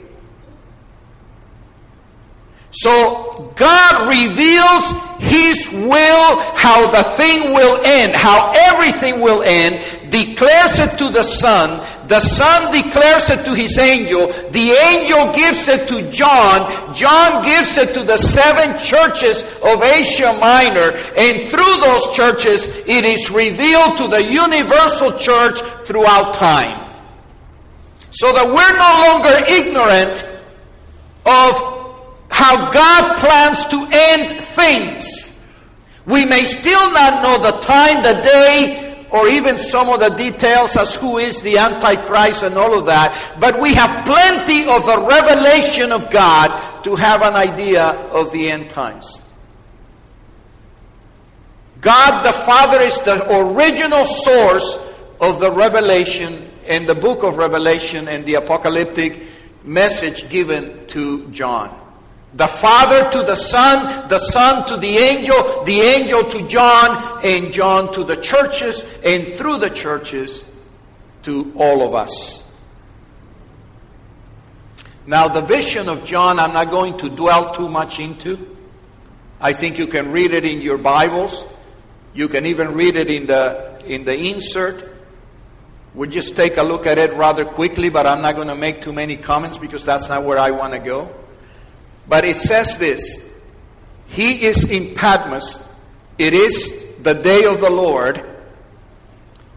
So 2.74 3.52
God 3.54 4.08
reveals 4.08 4.90
His 5.20 5.70
will, 5.70 6.40
how 6.56 6.90
the 6.90 7.04
thing 7.16 7.52
will 7.52 7.80
end, 7.84 8.14
how 8.14 8.52
everything 8.56 9.20
will 9.20 9.42
end, 9.44 9.80
declares 10.10 10.80
it 10.80 10.98
to 10.98 11.08
the 11.08 11.22
Son. 11.22 11.80
The 12.08 12.18
Son 12.18 12.72
declares 12.72 13.30
it 13.30 13.44
to 13.44 13.54
His 13.54 13.78
angel. 13.78 14.26
The 14.50 14.70
angel 14.90 15.32
gives 15.32 15.68
it 15.68 15.86
to 15.86 16.10
John. 16.10 16.94
John 16.94 17.44
gives 17.44 17.78
it 17.78 17.94
to 17.94 18.02
the 18.02 18.18
seven 18.18 18.76
churches 18.76 19.42
of 19.62 19.80
Asia 19.80 20.36
Minor. 20.40 20.98
And 21.16 21.48
through 21.48 21.76
those 21.80 22.14
churches, 22.14 22.66
it 22.88 23.04
is 23.04 23.30
revealed 23.30 23.98
to 23.98 24.08
the 24.08 24.22
universal 24.22 25.16
church 25.16 25.60
throughout 25.86 26.34
time. 26.34 26.80
So 28.10 28.32
that 28.32 28.46
we're 28.46 28.76
no 28.78 28.92
longer 29.10 29.44
ignorant 29.48 30.24
of 31.24 31.83
how 32.34 32.72
God 32.72 33.16
plans 33.18 33.64
to 33.66 33.86
end 33.92 34.40
things. 34.40 35.30
We 36.04 36.26
may 36.26 36.44
still 36.44 36.90
not 36.90 37.22
know 37.22 37.40
the 37.40 37.56
time, 37.60 38.02
the 38.02 38.20
day, 38.22 39.06
or 39.12 39.28
even 39.28 39.56
some 39.56 39.88
of 39.88 40.00
the 40.00 40.08
details 40.08 40.76
as 40.76 40.96
who 40.96 41.18
is 41.18 41.40
the 41.42 41.58
Antichrist 41.58 42.42
and 42.42 42.56
all 42.56 42.76
of 42.76 42.86
that, 42.86 43.14
but 43.38 43.60
we 43.60 43.72
have 43.74 44.04
plenty 44.04 44.68
of 44.68 44.84
the 44.84 45.06
revelation 45.08 45.92
of 45.92 46.10
God 46.10 46.82
to 46.82 46.96
have 46.96 47.22
an 47.22 47.36
idea 47.36 47.90
of 48.10 48.32
the 48.32 48.50
end 48.50 48.68
times. 48.68 49.22
God 51.80 52.24
the 52.24 52.32
Father 52.32 52.80
is 52.80 53.00
the 53.02 53.24
original 53.32 54.04
source 54.04 54.92
of 55.20 55.38
the 55.38 55.52
revelation 55.52 56.50
in 56.66 56.86
the 56.86 56.96
book 56.96 57.22
of 57.22 57.36
Revelation 57.36 58.08
and 58.08 58.26
the 58.26 58.34
apocalyptic 58.34 59.22
message 59.62 60.28
given 60.28 60.84
to 60.88 61.30
John. 61.30 61.83
The 62.36 62.48
Father 62.48 63.08
to 63.12 63.22
the 63.22 63.36
Son, 63.36 64.08
the 64.08 64.18
Son 64.18 64.66
to 64.66 64.76
the 64.76 64.96
angel, 64.96 65.62
the 65.64 65.80
angel 65.80 66.24
to 66.30 66.48
John, 66.48 67.20
and 67.24 67.52
John 67.52 67.92
to 67.92 68.02
the 68.02 68.16
churches, 68.16 68.82
and 69.04 69.34
through 69.36 69.58
the 69.58 69.70
churches 69.70 70.44
to 71.22 71.52
all 71.56 71.86
of 71.86 71.94
us. 71.94 72.44
Now, 75.06 75.28
the 75.28 75.42
vision 75.42 75.88
of 75.88 76.04
John, 76.04 76.40
I'm 76.40 76.52
not 76.52 76.70
going 76.70 76.96
to 76.98 77.08
dwell 77.08 77.54
too 77.54 77.68
much 77.68 78.00
into. 78.00 78.56
I 79.40 79.52
think 79.52 79.78
you 79.78 79.86
can 79.86 80.10
read 80.10 80.32
it 80.32 80.44
in 80.44 80.60
your 80.60 80.78
Bibles. 80.78 81.44
You 82.14 82.28
can 82.28 82.46
even 82.46 82.74
read 82.74 82.96
it 82.96 83.10
in 83.10 83.26
the, 83.26 83.80
in 83.86 84.04
the 84.04 84.16
insert. 84.16 84.96
We'll 85.94 86.10
just 86.10 86.34
take 86.34 86.56
a 86.56 86.62
look 86.62 86.86
at 86.86 86.98
it 86.98 87.12
rather 87.12 87.44
quickly, 87.44 87.90
but 87.90 88.06
I'm 88.06 88.22
not 88.22 88.34
going 88.34 88.48
to 88.48 88.56
make 88.56 88.80
too 88.80 88.92
many 88.92 89.16
comments 89.16 89.58
because 89.58 89.84
that's 89.84 90.08
not 90.08 90.24
where 90.24 90.38
I 90.38 90.50
want 90.50 90.72
to 90.72 90.80
go. 90.80 91.14
But 92.08 92.24
it 92.24 92.36
says 92.36 92.78
this 92.78 93.34
He 94.06 94.44
is 94.44 94.70
in 94.70 94.94
Patmos. 94.94 95.62
It 96.18 96.34
is 96.34 96.96
the 97.02 97.14
day 97.14 97.44
of 97.44 97.60
the 97.60 97.70
Lord, 97.70 98.24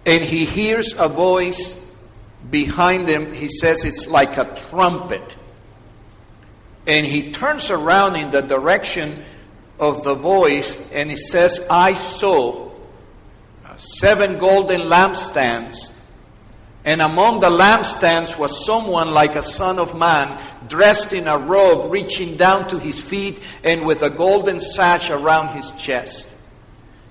and 0.06 0.24
he 0.24 0.46
hears 0.46 0.94
a 0.98 1.08
voice 1.08 1.78
behind 2.50 3.08
him. 3.08 3.34
He 3.34 3.48
says 3.48 3.86
it's 3.86 4.08
like 4.08 4.38
a 4.38 4.46
trumpet. 4.70 5.36
And 6.86 7.06
he 7.06 7.32
turns 7.32 7.70
around 7.70 8.16
in 8.16 8.32
the 8.32 8.42
direction 8.42 9.24
of 9.80 10.04
the 10.04 10.16
voice 10.16 10.92
and 10.92 11.10
he 11.10 11.18
says, 11.18 11.66
I 11.70 11.94
saw 11.94 12.72
seven 13.76 14.38
golden 14.38 14.82
lampstands. 14.82 15.76
And 16.88 17.02
among 17.02 17.42
the 17.42 17.50
lampstands 17.50 18.40
was 18.40 18.66
someone 18.66 19.12
like 19.12 19.36
a 19.36 19.42
son 19.42 19.78
of 19.78 19.98
man, 19.98 20.40
dressed 20.70 21.12
in 21.12 21.28
a 21.28 21.38
robe 21.38 21.92
reaching 21.92 22.38
down 22.38 22.70
to 22.70 22.80
his 22.80 22.98
feet 22.98 23.42
and 23.62 23.86
with 23.86 24.04
a 24.04 24.10
golden 24.10 24.62
sash 24.62 25.10
around 25.10 25.54
his 25.54 25.70
chest. 25.72 26.30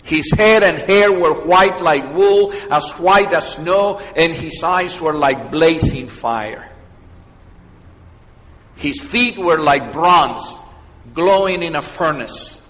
His 0.02 0.32
head 0.32 0.62
and 0.62 0.78
hair 0.78 1.12
were 1.12 1.34
white 1.34 1.82
like 1.82 2.14
wool, 2.14 2.54
as 2.70 2.90
white 2.92 3.34
as 3.34 3.52
snow, 3.52 4.00
and 4.16 4.32
his 4.32 4.62
eyes 4.62 4.98
were 4.98 5.12
like 5.12 5.50
blazing 5.50 6.08
fire. 6.08 6.72
His 8.76 8.98
feet 8.98 9.36
were 9.36 9.58
like 9.58 9.92
bronze, 9.92 10.56
glowing 11.12 11.62
in 11.62 11.76
a 11.76 11.82
furnace. 11.82 12.66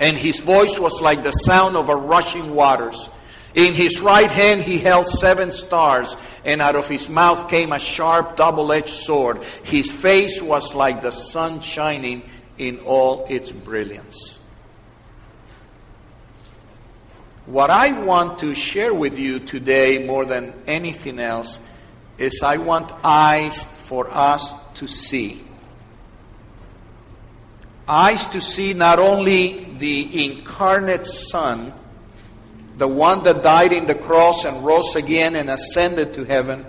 And 0.00 0.16
his 0.16 0.40
voice 0.40 0.80
was 0.80 1.00
like 1.00 1.22
the 1.22 1.30
sound 1.30 1.76
of 1.76 1.90
a 1.90 1.94
rushing 1.94 2.56
waters. 2.56 3.08
In 3.54 3.74
his 3.74 4.00
right 4.00 4.30
hand 4.30 4.62
he 4.62 4.78
held 4.78 5.08
seven 5.08 5.52
stars, 5.52 6.16
and 6.44 6.62
out 6.62 6.76
of 6.76 6.88
his 6.88 7.08
mouth 7.08 7.50
came 7.50 7.72
a 7.72 7.78
sharp 7.78 8.36
double 8.36 8.72
edged 8.72 8.88
sword. 8.88 9.42
His 9.64 9.90
face 9.90 10.40
was 10.40 10.74
like 10.74 11.02
the 11.02 11.10
sun 11.10 11.60
shining 11.60 12.22
in 12.56 12.78
all 12.80 13.26
its 13.28 13.50
brilliance. 13.50 14.38
What 17.44 17.70
I 17.70 17.92
want 18.00 18.38
to 18.38 18.54
share 18.54 18.94
with 18.94 19.18
you 19.18 19.40
today, 19.40 20.06
more 20.06 20.24
than 20.24 20.54
anything 20.66 21.18
else, 21.18 21.58
is 22.16 22.40
I 22.42 22.58
want 22.58 22.92
eyes 23.02 23.64
for 23.64 24.08
us 24.10 24.54
to 24.74 24.86
see. 24.86 25.44
Eyes 27.88 28.26
to 28.28 28.40
see 28.40 28.72
not 28.74 29.00
only 29.00 29.64
the 29.76 30.24
incarnate 30.24 31.04
Son 31.04 31.74
the 32.76 32.88
one 32.88 33.22
that 33.24 33.42
died 33.42 33.72
in 33.72 33.86
the 33.86 33.94
cross 33.94 34.44
and 34.44 34.64
rose 34.64 34.96
again 34.96 35.36
and 35.36 35.50
ascended 35.50 36.14
to 36.14 36.24
heaven, 36.24 36.64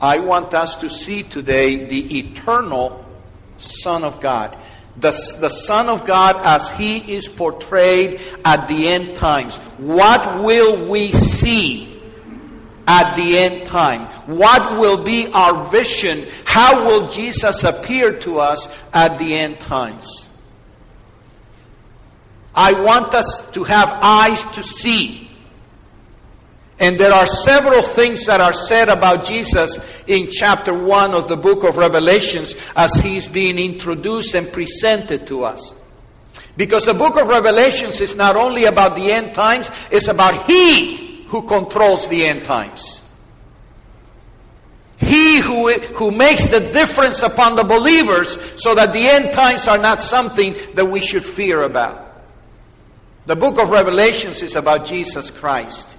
I 0.00 0.18
want 0.18 0.52
us 0.52 0.76
to 0.76 0.90
see 0.90 1.22
today 1.22 1.84
the 1.84 2.18
eternal 2.18 3.04
Son 3.58 4.02
of 4.02 4.20
God. 4.20 4.58
The, 4.96 5.12
the 5.40 5.48
Son 5.48 5.88
of 5.88 6.04
God 6.04 6.36
as 6.42 6.70
He 6.72 7.14
is 7.14 7.28
portrayed 7.28 8.20
at 8.44 8.66
the 8.66 8.88
end 8.88 9.16
times. 9.16 9.56
What 9.78 10.42
will 10.42 10.88
we 10.88 11.12
see 11.12 12.00
at 12.86 13.14
the 13.14 13.38
end 13.38 13.66
time? 13.66 14.06
What 14.26 14.78
will 14.78 15.02
be 15.02 15.28
our 15.28 15.70
vision? 15.70 16.26
How 16.44 16.84
will 16.84 17.08
Jesus 17.08 17.64
appear 17.64 18.18
to 18.20 18.40
us 18.40 18.68
at 18.92 19.18
the 19.18 19.38
end 19.38 19.60
times? 19.60 20.28
I 22.54 22.72
want 22.72 23.14
us 23.14 23.50
to 23.52 23.64
have 23.64 23.88
eyes 24.02 24.44
to 24.52 24.62
see. 24.62 25.30
And 26.78 26.98
there 26.98 27.12
are 27.12 27.26
several 27.26 27.82
things 27.82 28.26
that 28.26 28.40
are 28.40 28.52
said 28.52 28.88
about 28.88 29.24
Jesus 29.24 30.02
in 30.06 30.28
chapter 30.30 30.74
1 30.74 31.14
of 31.14 31.28
the 31.28 31.36
book 31.36 31.62
of 31.64 31.76
Revelations 31.76 32.56
as 32.74 32.94
he's 33.00 33.28
being 33.28 33.58
introduced 33.58 34.34
and 34.34 34.52
presented 34.52 35.26
to 35.28 35.44
us. 35.44 35.74
Because 36.56 36.84
the 36.84 36.94
book 36.94 37.16
of 37.16 37.28
Revelations 37.28 38.00
is 38.00 38.14
not 38.14 38.36
only 38.36 38.64
about 38.64 38.96
the 38.96 39.12
end 39.12 39.34
times, 39.34 39.70
it's 39.90 40.08
about 40.08 40.44
He 40.44 41.22
who 41.28 41.42
controls 41.42 42.08
the 42.08 42.26
end 42.26 42.44
times. 42.44 43.00
He 44.98 45.40
who, 45.40 45.72
who 45.72 46.10
makes 46.10 46.46
the 46.46 46.60
difference 46.60 47.22
upon 47.22 47.56
the 47.56 47.64
believers 47.64 48.38
so 48.60 48.74
that 48.74 48.92
the 48.92 49.08
end 49.08 49.32
times 49.32 49.66
are 49.66 49.78
not 49.78 50.00
something 50.00 50.54
that 50.74 50.84
we 50.84 51.00
should 51.00 51.24
fear 51.24 51.62
about. 51.62 52.11
The 53.26 53.36
book 53.36 53.60
of 53.60 53.70
Revelations 53.70 54.42
is 54.42 54.56
about 54.56 54.84
Jesus 54.84 55.30
Christ, 55.30 55.96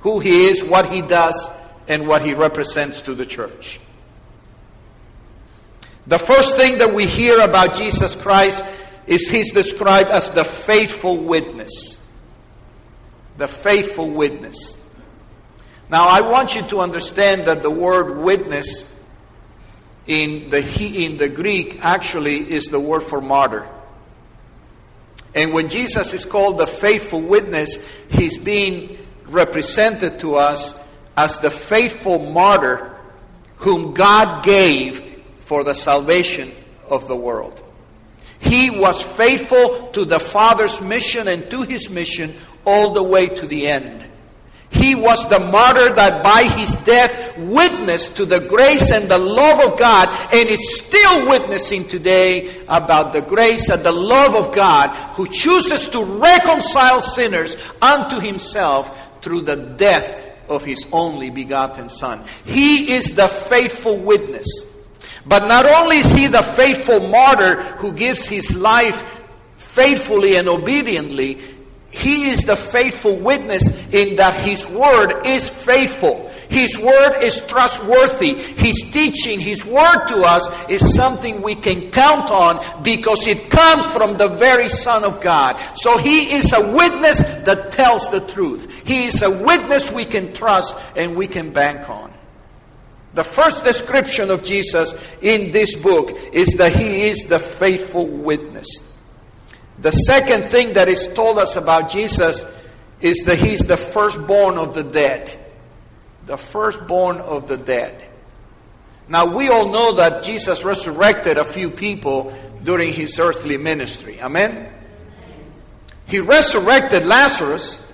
who 0.00 0.20
he 0.20 0.46
is, 0.46 0.62
what 0.62 0.88
he 0.88 1.00
does, 1.02 1.50
and 1.88 2.06
what 2.06 2.22
he 2.22 2.34
represents 2.34 3.00
to 3.02 3.14
the 3.14 3.26
church. 3.26 3.80
The 6.06 6.18
first 6.18 6.56
thing 6.56 6.78
that 6.78 6.94
we 6.94 7.06
hear 7.06 7.40
about 7.40 7.74
Jesus 7.74 8.14
Christ 8.14 8.64
is 9.06 9.28
he's 9.28 9.52
described 9.52 10.10
as 10.10 10.30
the 10.30 10.44
faithful 10.44 11.16
witness. 11.16 11.98
The 13.38 13.48
faithful 13.48 14.10
witness. 14.10 14.80
Now, 15.90 16.08
I 16.08 16.20
want 16.20 16.54
you 16.54 16.62
to 16.62 16.80
understand 16.80 17.46
that 17.46 17.62
the 17.62 17.70
word 17.70 18.18
witness 18.18 18.90
in 20.06 20.50
the, 20.50 20.64
in 20.80 21.16
the 21.16 21.28
Greek 21.28 21.84
actually 21.84 22.50
is 22.50 22.66
the 22.66 22.80
word 22.80 23.00
for 23.00 23.20
martyr. 23.20 23.68
And 25.34 25.52
when 25.52 25.68
Jesus 25.68 26.12
is 26.12 26.24
called 26.24 26.58
the 26.58 26.66
faithful 26.66 27.20
witness, 27.20 27.78
he's 28.10 28.36
being 28.36 28.98
represented 29.26 30.20
to 30.20 30.34
us 30.34 30.78
as 31.16 31.38
the 31.38 31.50
faithful 31.50 32.18
martyr 32.18 32.94
whom 33.56 33.94
God 33.94 34.44
gave 34.44 35.22
for 35.40 35.64
the 35.64 35.74
salvation 35.74 36.52
of 36.88 37.06
the 37.08 37.16
world. 37.16 37.62
He 38.40 38.70
was 38.70 39.00
faithful 39.00 39.88
to 39.92 40.04
the 40.04 40.18
Father's 40.18 40.80
mission 40.80 41.28
and 41.28 41.48
to 41.50 41.62
his 41.62 41.88
mission 41.88 42.34
all 42.66 42.92
the 42.92 43.02
way 43.02 43.28
to 43.28 43.46
the 43.46 43.68
end. 43.68 44.06
He 44.72 44.94
was 44.94 45.28
the 45.28 45.38
martyr 45.38 45.94
that 45.94 46.24
by 46.24 46.44
his 46.44 46.74
death 46.84 47.36
witnessed 47.36 48.16
to 48.16 48.24
the 48.24 48.40
grace 48.40 48.90
and 48.90 49.08
the 49.08 49.18
love 49.18 49.60
of 49.60 49.78
God 49.78 50.08
and 50.32 50.48
is 50.48 50.78
still 50.78 51.28
witnessing 51.28 51.86
today 51.86 52.50
about 52.68 53.12
the 53.12 53.20
grace 53.20 53.68
and 53.68 53.82
the 53.82 53.92
love 53.92 54.34
of 54.34 54.54
God 54.54 54.88
who 55.14 55.26
chooses 55.26 55.88
to 55.88 56.02
reconcile 56.02 57.02
sinners 57.02 57.56
unto 57.82 58.18
himself 58.18 59.22
through 59.22 59.42
the 59.42 59.56
death 59.56 60.18
of 60.48 60.64
his 60.64 60.86
only 60.90 61.28
begotten 61.28 61.88
Son. 61.88 62.24
He 62.44 62.92
is 62.92 63.14
the 63.14 63.28
faithful 63.28 63.98
witness. 63.98 64.46
But 65.26 65.46
not 65.46 65.66
only 65.66 65.98
is 65.98 66.12
he 66.14 66.26
the 66.26 66.42
faithful 66.42 67.08
martyr 67.08 67.62
who 67.76 67.92
gives 67.92 68.26
his 68.26 68.56
life 68.56 69.20
faithfully 69.56 70.36
and 70.36 70.48
obediently, 70.48 71.38
he 71.92 72.30
is 72.30 72.40
the 72.40 72.56
faithful 72.56 73.16
witness 73.16 73.68
in 73.92 74.16
that 74.16 74.34
His 74.34 74.66
word 74.66 75.26
is 75.26 75.48
faithful. 75.48 76.30
His 76.48 76.78
word 76.78 77.22
is 77.22 77.44
trustworthy. 77.46 78.34
His 78.34 78.76
teaching, 78.90 79.38
His 79.38 79.64
word 79.64 80.06
to 80.08 80.22
us 80.22 80.70
is 80.70 80.94
something 80.94 81.42
we 81.42 81.54
can 81.54 81.90
count 81.90 82.30
on 82.30 82.82
because 82.82 83.26
it 83.26 83.50
comes 83.50 83.84
from 83.86 84.16
the 84.16 84.28
very 84.28 84.70
Son 84.70 85.04
of 85.04 85.20
God. 85.20 85.56
So 85.76 85.98
He 85.98 86.34
is 86.34 86.52
a 86.54 86.72
witness 86.72 87.22
that 87.44 87.72
tells 87.72 88.10
the 88.10 88.20
truth. 88.20 88.86
He 88.86 89.04
is 89.04 89.20
a 89.20 89.30
witness 89.30 89.92
we 89.92 90.06
can 90.06 90.32
trust 90.32 90.76
and 90.96 91.14
we 91.14 91.26
can 91.26 91.52
bank 91.52 91.90
on. 91.90 92.12
The 93.14 93.24
first 93.24 93.64
description 93.64 94.30
of 94.30 94.42
Jesus 94.42 94.94
in 95.20 95.50
this 95.50 95.76
book 95.76 96.18
is 96.32 96.48
that 96.54 96.74
He 96.74 97.02
is 97.02 97.24
the 97.24 97.38
faithful 97.38 98.06
witness. 98.06 98.91
The 99.82 99.90
second 99.90 100.44
thing 100.44 100.74
that 100.74 100.88
is 100.88 101.08
told 101.08 101.38
us 101.38 101.56
about 101.56 101.90
Jesus 101.90 102.44
is 103.00 103.18
that 103.26 103.38
he's 103.38 103.60
the 103.60 103.76
firstborn 103.76 104.56
of 104.56 104.74
the 104.74 104.84
dead. 104.84 105.38
The 106.26 106.36
firstborn 106.36 107.18
of 107.18 107.48
the 107.48 107.56
dead. 107.56 108.08
Now, 109.08 109.26
we 109.26 109.48
all 109.48 109.68
know 109.68 109.92
that 109.96 110.22
Jesus 110.22 110.64
resurrected 110.64 111.36
a 111.36 111.44
few 111.44 111.68
people 111.68 112.32
during 112.62 112.92
his 112.92 113.18
earthly 113.18 113.56
ministry. 113.56 114.22
Amen? 114.22 114.72
He 116.06 116.20
resurrected 116.20 117.04
Lazarus, 117.04 117.84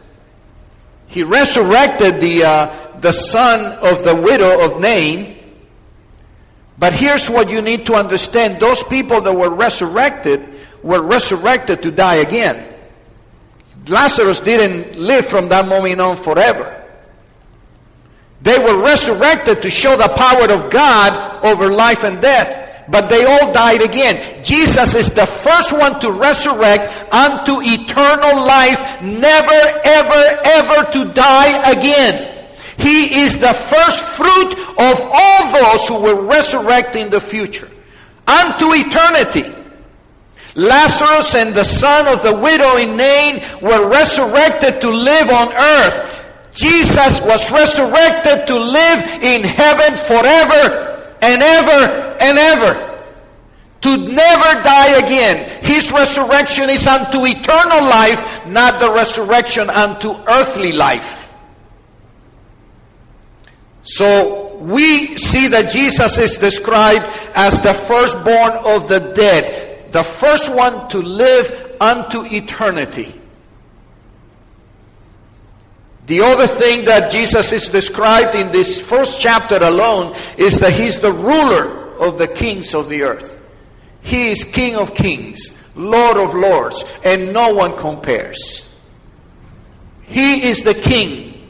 He 1.07 1.23
resurrected 1.23 2.21
the, 2.21 2.45
uh, 2.45 2.99
the 3.01 3.13
son 3.13 3.79
of 3.79 4.05
the 4.05 4.15
widow 4.15 4.63
of 4.63 4.79
Nain. 4.79 5.37
But 6.79 6.93
here's 6.93 7.31
what 7.31 7.51
you 7.51 7.63
need 7.63 7.87
to 7.87 7.95
understand 7.95 8.61
those 8.61 8.83
people 8.83 9.23
that 9.23 9.33
were 9.33 9.49
resurrected 9.49 10.58
were 10.89 11.03
resurrected 11.03 11.83
to 11.83 11.91
die 11.91 12.17
again. 12.17 12.65
Lazarus 13.89 14.41
didn't 14.41 14.99
live 14.99 15.27
from 15.27 15.51
that 15.51 15.69
moment 15.69 16.01
on 16.01 16.17
forever. 16.17 16.75
They 18.41 18.59
were 18.59 18.83
resurrected 18.83 19.61
to 19.61 19.69
show 19.69 19.99
the 19.99 20.09
power 20.09 20.51
of 20.51 20.71
God 20.71 21.45
over 21.45 21.71
life 21.71 22.05
and 22.05 22.23
death, 22.23 22.87
but 22.89 23.11
they 23.11 23.27
all 23.27 23.53
died 23.53 23.83
again. 23.83 24.43
Jesus 24.43 24.95
is 24.95 25.11
the 25.11 25.27
first 25.27 25.73
one 25.73 26.01
to 26.01 26.11
resurrect 26.11 26.89
unto 27.13 27.61
eternal 27.61 28.47
life, 28.47 28.81
never, 29.03 29.61
ever, 29.85 30.41
ever 30.43 30.91
to 30.93 31.13
die 31.13 31.71
again. 31.71 32.35
He 32.79 33.21
is 33.25 33.37
the 33.37 33.53
first 33.53 34.01
fruit 34.17 34.53
of 34.57 35.01
all 35.13 35.53
those 35.53 35.87
who 35.89 36.01
will 36.01 36.25
resurrect 36.25 36.97
in 36.97 37.11
the 37.11 37.21
future 37.21 37.69
unto 38.27 38.73
eternity. 38.73 39.58
Lazarus 40.55 41.35
and 41.35 41.55
the 41.55 41.65
son 41.65 42.07
of 42.09 42.23
the 42.23 42.35
widow 42.35 42.77
in 42.77 42.97
Nain 42.97 43.43
were 43.63 43.89
resurrected 43.89 44.81
to 44.81 44.91
live 44.91 45.31
on 45.31 45.53
earth. 45.53 46.15
Jesus 46.53 47.21
was 47.23 47.51
resurrected 47.53 48.47
to 48.49 48.59
live 48.59 49.23
in 49.23 49.43
heaven 49.45 49.97
forever 50.07 51.17
and 51.23 51.43
ever 51.43 52.17
and 52.21 52.39
ever. 52.39 52.85
To 53.83 53.97
never 53.97 54.63
die 54.65 54.99
again. 54.99 55.63
His 55.63 55.93
resurrection 55.93 56.69
is 56.69 56.87
unto 56.87 57.25
eternal 57.27 57.83
life, 57.89 58.47
not 58.47 58.81
the 58.81 58.91
resurrection 58.91 59.71
unto 59.71 60.15
earthly 60.27 60.73
life. 60.73 61.33
So 63.83 64.57
we 64.57 65.17
see 65.17 65.49
that 65.49 65.71
Jesus 65.71 66.19
is 66.19 66.37
described 66.37 67.07
as 67.35 67.55
the 67.63 67.73
firstborn 67.73 68.53
of 68.67 68.89
the 68.89 68.99
dead, 69.15 69.58
the 69.91 70.03
first 70.03 70.55
one 70.55 70.89
to 70.89 70.99
live 70.99 71.77
unto 71.81 72.25
eternity. 72.25 73.19
The 76.07 76.21
other 76.21 76.47
thing 76.47 76.87
that 76.87 77.13
Jesus 77.13 77.53
is 77.53 77.69
described 77.69 78.35
in 78.35 78.51
this 78.51 78.81
first 78.81 79.21
chapter 79.21 79.57
alone 79.57 80.17
is 80.39 80.59
that 80.61 80.73
he's 80.73 81.01
the 81.01 81.13
ruler 81.13 81.95
of 81.97 82.17
the 82.17 82.27
kings 82.27 82.75
of 82.75 82.89
the 82.89 83.03
earth. 83.03 83.39
He 84.01 84.31
is 84.31 84.43
King 84.45 84.77
of 84.77 84.95
kings, 84.95 85.57
Lord 85.75 86.17
of 86.17 86.35
lords, 86.35 86.85
and 87.05 87.33
no 87.33 87.53
one 87.53 87.77
compares. 87.77 88.67
He 90.03 90.49
is 90.49 90.63
the 90.63 90.75
King 90.75 91.47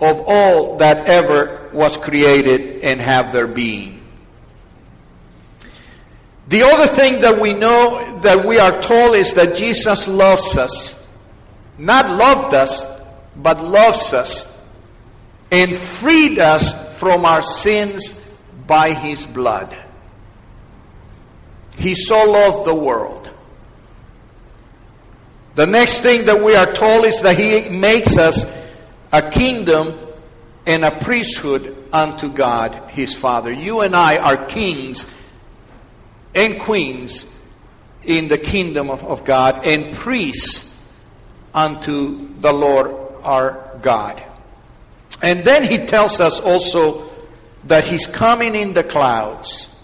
of 0.00 0.22
all 0.26 0.78
that 0.78 1.08
ever 1.08 1.70
was 1.72 1.96
created 1.96 2.82
and 2.82 3.00
have 3.00 3.32
their 3.32 3.46
being. 3.46 3.97
The 6.48 6.62
other 6.62 6.86
thing 6.86 7.20
that 7.20 7.38
we 7.38 7.52
know 7.52 8.20
that 8.20 8.44
we 8.44 8.58
are 8.58 8.80
told 8.80 9.14
is 9.16 9.34
that 9.34 9.54
Jesus 9.54 10.08
loves 10.08 10.56
us. 10.56 11.06
Not 11.76 12.08
loved 12.08 12.54
us, 12.54 13.00
but 13.36 13.62
loves 13.62 14.14
us 14.14 14.66
and 15.50 15.76
freed 15.76 16.38
us 16.38 16.98
from 16.98 17.24
our 17.24 17.42
sins 17.42 18.14
by 18.66 18.92
his 18.92 19.24
blood. 19.26 19.76
He 21.76 21.94
so 21.94 22.30
loved 22.30 22.66
the 22.66 22.74
world. 22.74 23.30
The 25.54 25.66
next 25.66 26.00
thing 26.00 26.26
that 26.26 26.42
we 26.42 26.54
are 26.54 26.72
told 26.72 27.04
is 27.04 27.20
that 27.22 27.36
he 27.38 27.68
makes 27.68 28.16
us 28.16 28.44
a 29.12 29.30
kingdom 29.30 29.98
and 30.66 30.84
a 30.84 30.90
priesthood 30.90 31.76
unto 31.92 32.28
God 32.28 32.74
his 32.90 33.14
Father. 33.14 33.52
You 33.52 33.80
and 33.80 33.94
I 33.94 34.18
are 34.18 34.36
kings 34.46 35.06
and 36.38 36.60
queens 36.60 37.26
in 38.04 38.28
the 38.28 38.38
kingdom 38.38 38.90
of, 38.90 39.04
of 39.04 39.24
God 39.24 39.66
and 39.66 39.92
priests 39.94 40.74
unto 41.52 42.38
the 42.40 42.52
Lord 42.52 42.94
our 43.24 43.78
God. 43.82 44.22
And 45.20 45.44
then 45.44 45.64
he 45.64 45.78
tells 45.78 46.20
us 46.20 46.40
also 46.40 47.10
that 47.64 47.84
he's 47.84 48.06
coming 48.06 48.54
in 48.54 48.72
the 48.72 48.84
clouds. 48.84 49.74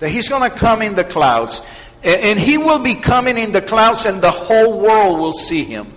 That 0.00 0.10
he's 0.10 0.28
going 0.28 0.50
to 0.50 0.54
come 0.54 0.82
in 0.82 0.96
the 0.96 1.04
clouds. 1.04 1.62
And 2.02 2.38
he 2.38 2.58
will 2.58 2.80
be 2.80 2.96
coming 2.96 3.38
in 3.38 3.52
the 3.52 3.62
clouds, 3.62 4.04
and 4.04 4.20
the 4.20 4.30
whole 4.30 4.80
world 4.80 5.18
will 5.18 5.32
see 5.32 5.64
him. 5.64 5.92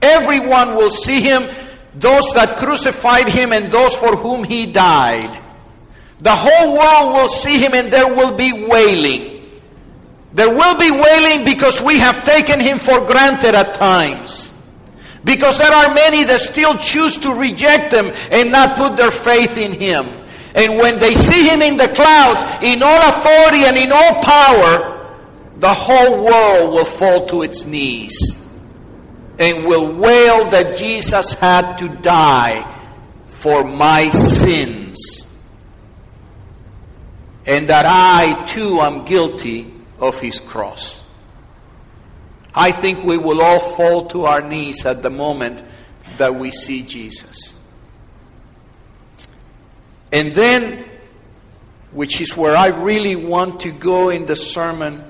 Everyone 0.00 0.76
will 0.76 0.90
see 0.90 1.20
him, 1.20 1.48
those 1.94 2.32
that 2.34 2.56
crucified 2.56 3.28
him 3.28 3.52
and 3.52 3.66
those 3.66 3.94
for 3.96 4.16
whom 4.16 4.44
he 4.44 4.66
died. 4.66 5.44
The 6.20 6.34
whole 6.34 6.74
world 6.74 7.14
will 7.14 7.28
see 7.28 7.58
him, 7.58 7.74
and 7.74 7.92
there 7.92 8.08
will 8.08 8.36
be 8.36 8.52
wailing. 8.52 9.38
There 10.32 10.50
will 10.50 10.78
be 10.78 10.90
wailing 10.90 11.44
because 11.44 11.80
we 11.80 11.98
have 11.98 12.24
taken 12.24 12.60
him 12.60 12.78
for 12.78 13.00
granted 13.06 13.54
at 13.54 13.74
times. 13.74 14.52
Because 15.24 15.58
there 15.58 15.72
are 15.72 15.94
many 15.94 16.24
that 16.24 16.40
still 16.40 16.76
choose 16.76 17.18
to 17.18 17.34
reject 17.34 17.92
him 17.92 18.12
and 18.30 18.52
not 18.52 18.76
put 18.76 18.96
their 18.96 19.10
faith 19.10 19.56
in 19.56 19.72
him. 19.72 20.06
And 20.54 20.78
when 20.78 20.98
they 20.98 21.14
see 21.14 21.48
him 21.48 21.62
in 21.62 21.76
the 21.76 21.88
clouds, 21.88 22.42
in 22.62 22.82
all 22.82 23.08
authority 23.08 23.64
and 23.64 23.76
in 23.76 23.92
all 23.92 24.22
power, 24.22 25.16
the 25.58 25.72
whole 25.72 26.24
world 26.24 26.72
will 26.72 26.84
fall 26.84 27.26
to 27.26 27.42
its 27.42 27.64
knees 27.64 28.16
and 29.38 29.64
will 29.64 29.92
wail 29.94 30.48
that 30.50 30.76
Jesus 30.76 31.32
had 31.34 31.76
to 31.78 31.88
die 31.88 32.64
for 33.26 33.64
my 33.64 34.08
sins. 34.08 35.27
And 37.48 37.68
that 37.68 37.86
I 37.86 38.44
too 38.44 38.80
am 38.80 39.04
guilty 39.04 39.72
of 39.98 40.20
his 40.20 40.38
cross. 40.38 41.04
I 42.54 42.72
think 42.72 43.04
we 43.04 43.18
will 43.18 43.40
all 43.40 43.58
fall 43.58 44.06
to 44.06 44.26
our 44.26 44.40
knees 44.40 44.84
at 44.84 45.02
the 45.02 45.10
moment 45.10 45.62
that 46.18 46.34
we 46.34 46.50
see 46.50 46.82
Jesus. 46.82 47.56
And 50.12 50.32
then, 50.32 50.84
which 51.92 52.20
is 52.20 52.36
where 52.36 52.56
I 52.56 52.68
really 52.68 53.16
want 53.16 53.60
to 53.60 53.70
go 53.70 54.10
in 54.10 54.26
the 54.26 54.36
sermon, 54.36 55.04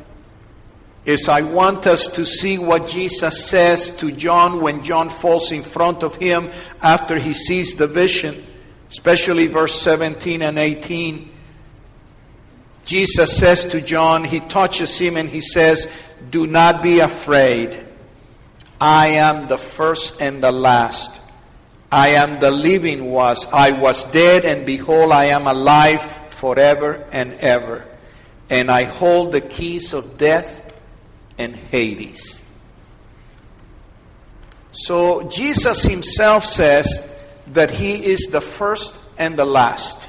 is 1.04 1.28
I 1.28 1.40
want 1.40 1.86
us 1.86 2.06
to 2.08 2.26
see 2.26 2.58
what 2.58 2.86
Jesus 2.86 3.46
says 3.46 3.90
to 3.96 4.12
John 4.12 4.60
when 4.60 4.84
John 4.84 5.08
falls 5.08 5.52
in 5.52 5.62
front 5.62 6.02
of 6.02 6.16
him 6.16 6.50
after 6.82 7.18
he 7.18 7.32
sees 7.32 7.74
the 7.74 7.86
vision, 7.86 8.44
especially 8.90 9.46
verse 9.46 9.80
17 9.80 10.42
and 10.42 10.58
18. 10.58 11.30
Jesus 12.88 13.36
says 13.36 13.66
to 13.66 13.82
John, 13.82 14.24
he 14.24 14.40
touches 14.40 14.98
him 14.98 15.18
and 15.18 15.28
he 15.28 15.42
says, 15.42 15.86
Do 16.30 16.46
not 16.46 16.82
be 16.82 17.00
afraid. 17.00 17.84
I 18.80 19.08
am 19.08 19.46
the 19.46 19.58
first 19.58 20.22
and 20.22 20.42
the 20.42 20.52
last. 20.52 21.20
I 21.92 22.08
am 22.08 22.40
the 22.40 22.50
living 22.50 23.10
was. 23.10 23.46
I 23.52 23.72
was 23.72 24.04
dead, 24.04 24.46
and 24.46 24.64
behold, 24.64 25.12
I 25.12 25.26
am 25.26 25.46
alive 25.46 26.00
forever 26.28 27.06
and 27.12 27.34
ever. 27.34 27.84
And 28.48 28.70
I 28.70 28.84
hold 28.84 29.32
the 29.32 29.42
keys 29.42 29.92
of 29.92 30.16
death 30.16 30.72
and 31.36 31.54
Hades. 31.54 32.42
So 34.72 35.28
Jesus 35.28 35.82
himself 35.82 36.46
says 36.46 37.14
that 37.48 37.70
he 37.70 38.02
is 38.02 38.28
the 38.30 38.40
first 38.40 38.98
and 39.18 39.38
the 39.38 39.44
last. 39.44 40.08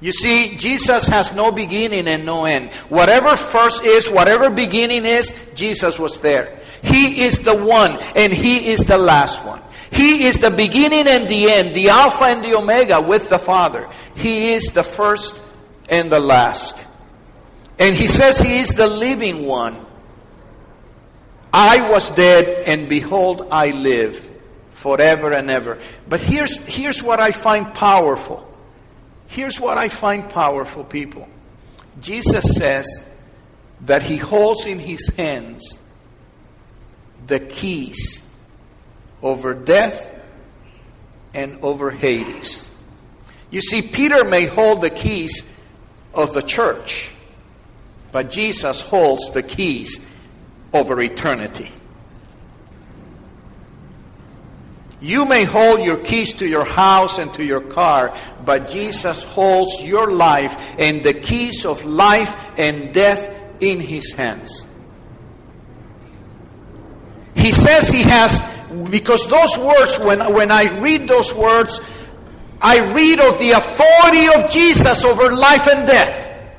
You 0.00 0.12
see, 0.12 0.56
Jesus 0.56 1.06
has 1.08 1.34
no 1.34 1.50
beginning 1.50 2.06
and 2.06 2.26
no 2.26 2.44
end. 2.44 2.72
Whatever 2.90 3.34
first 3.36 3.84
is, 3.84 4.10
whatever 4.10 4.50
beginning 4.50 5.06
is, 5.06 5.32
Jesus 5.54 5.98
was 5.98 6.20
there. 6.20 6.58
He 6.82 7.22
is 7.22 7.38
the 7.38 7.56
one, 7.56 7.98
and 8.14 8.32
He 8.32 8.70
is 8.70 8.80
the 8.80 8.98
last 8.98 9.44
one. 9.44 9.62
He 9.90 10.26
is 10.26 10.38
the 10.38 10.50
beginning 10.50 11.06
and 11.06 11.26
the 11.26 11.50
end, 11.50 11.74
the 11.74 11.88
Alpha 11.88 12.24
and 12.24 12.44
the 12.44 12.54
Omega 12.54 13.00
with 13.00 13.30
the 13.30 13.38
Father. 13.38 13.88
He 14.14 14.52
is 14.52 14.72
the 14.72 14.82
first 14.82 15.40
and 15.88 16.12
the 16.12 16.20
last. 16.20 16.86
And 17.78 17.94
He 17.96 18.06
says 18.06 18.38
He 18.38 18.58
is 18.58 18.68
the 18.68 18.88
living 18.88 19.46
one. 19.46 19.86
I 21.52 21.90
was 21.90 22.10
dead, 22.10 22.64
and 22.66 22.86
behold, 22.86 23.48
I 23.50 23.70
live 23.70 24.30
forever 24.72 25.32
and 25.32 25.50
ever. 25.50 25.78
But 26.06 26.20
here's, 26.20 26.58
here's 26.66 27.02
what 27.02 27.18
I 27.18 27.30
find 27.30 27.72
powerful. 27.72 28.46
Here's 29.28 29.60
what 29.60 29.78
I 29.78 29.88
find 29.88 30.28
powerful, 30.28 30.84
people. 30.84 31.28
Jesus 32.00 32.56
says 32.56 32.86
that 33.82 34.02
he 34.02 34.16
holds 34.16 34.66
in 34.66 34.78
his 34.78 35.08
hands 35.16 35.78
the 37.26 37.40
keys 37.40 38.24
over 39.22 39.54
death 39.54 40.14
and 41.34 41.58
over 41.62 41.90
Hades. 41.90 42.70
You 43.50 43.60
see, 43.60 43.82
Peter 43.82 44.24
may 44.24 44.46
hold 44.46 44.80
the 44.80 44.90
keys 44.90 45.54
of 46.14 46.32
the 46.32 46.42
church, 46.42 47.10
but 48.12 48.30
Jesus 48.30 48.80
holds 48.80 49.30
the 49.30 49.42
keys 49.42 50.04
over 50.72 51.00
eternity. 51.00 51.70
You 55.06 55.24
may 55.24 55.44
hold 55.44 55.82
your 55.82 55.98
keys 55.98 56.32
to 56.34 56.48
your 56.48 56.64
house 56.64 57.20
and 57.20 57.32
to 57.34 57.44
your 57.44 57.60
car, 57.60 58.12
but 58.44 58.68
Jesus 58.68 59.22
holds 59.22 59.80
your 59.80 60.10
life 60.10 60.60
and 60.80 61.04
the 61.04 61.14
keys 61.14 61.64
of 61.64 61.84
life 61.84 62.36
and 62.58 62.92
death 62.92 63.32
in 63.62 63.78
his 63.78 64.12
hands. 64.14 64.66
He 67.36 67.52
says 67.52 67.88
he 67.88 68.02
has, 68.02 68.42
because 68.90 69.24
those 69.28 69.56
words, 69.56 69.96
when, 70.00 70.34
when 70.34 70.50
I 70.50 70.76
read 70.80 71.06
those 71.06 71.32
words, 71.32 71.78
I 72.60 72.80
read 72.92 73.20
of 73.20 73.38
the 73.38 73.52
authority 73.52 74.26
of 74.26 74.50
Jesus 74.50 75.04
over 75.04 75.30
life 75.32 75.68
and 75.68 75.86
death. 75.86 76.50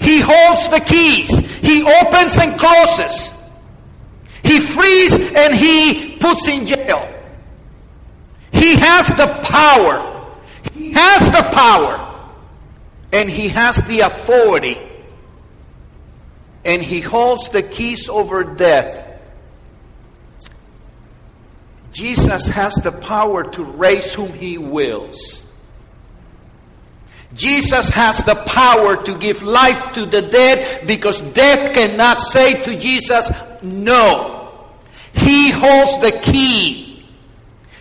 He 0.00 0.20
holds 0.24 0.70
the 0.70 0.80
keys. 0.80 1.38
He 1.58 1.82
opens 1.82 2.38
and 2.38 2.58
closes. 2.58 3.38
He 4.42 4.58
frees 4.58 5.12
and 5.36 5.54
he 5.54 6.16
puts 6.16 6.48
in 6.48 6.64
jail. 6.64 7.19
He 8.60 8.76
has 8.76 9.08
the 9.08 9.26
power. 9.42 10.36
He 10.74 10.92
has 10.92 11.32
the 11.32 11.48
power. 11.54 11.96
And 13.10 13.30
he 13.30 13.48
has 13.48 13.76
the 13.86 14.00
authority. 14.00 14.76
And 16.62 16.82
he 16.82 17.00
holds 17.00 17.48
the 17.48 17.62
keys 17.62 18.10
over 18.10 18.44
death. 18.44 19.06
Jesus 21.90 22.48
has 22.48 22.74
the 22.74 22.92
power 22.92 23.44
to 23.50 23.64
raise 23.64 24.12
whom 24.12 24.30
he 24.34 24.58
wills. 24.58 25.50
Jesus 27.32 27.88
has 27.88 28.18
the 28.24 28.34
power 28.34 29.02
to 29.04 29.16
give 29.16 29.42
life 29.42 29.94
to 29.94 30.04
the 30.04 30.20
dead 30.20 30.86
because 30.86 31.22
death 31.32 31.74
cannot 31.74 32.20
say 32.20 32.62
to 32.62 32.76
Jesus, 32.76 33.30
no. 33.62 34.68
He 35.14 35.48
holds 35.50 35.98
the 36.02 36.12
key. 36.22 36.89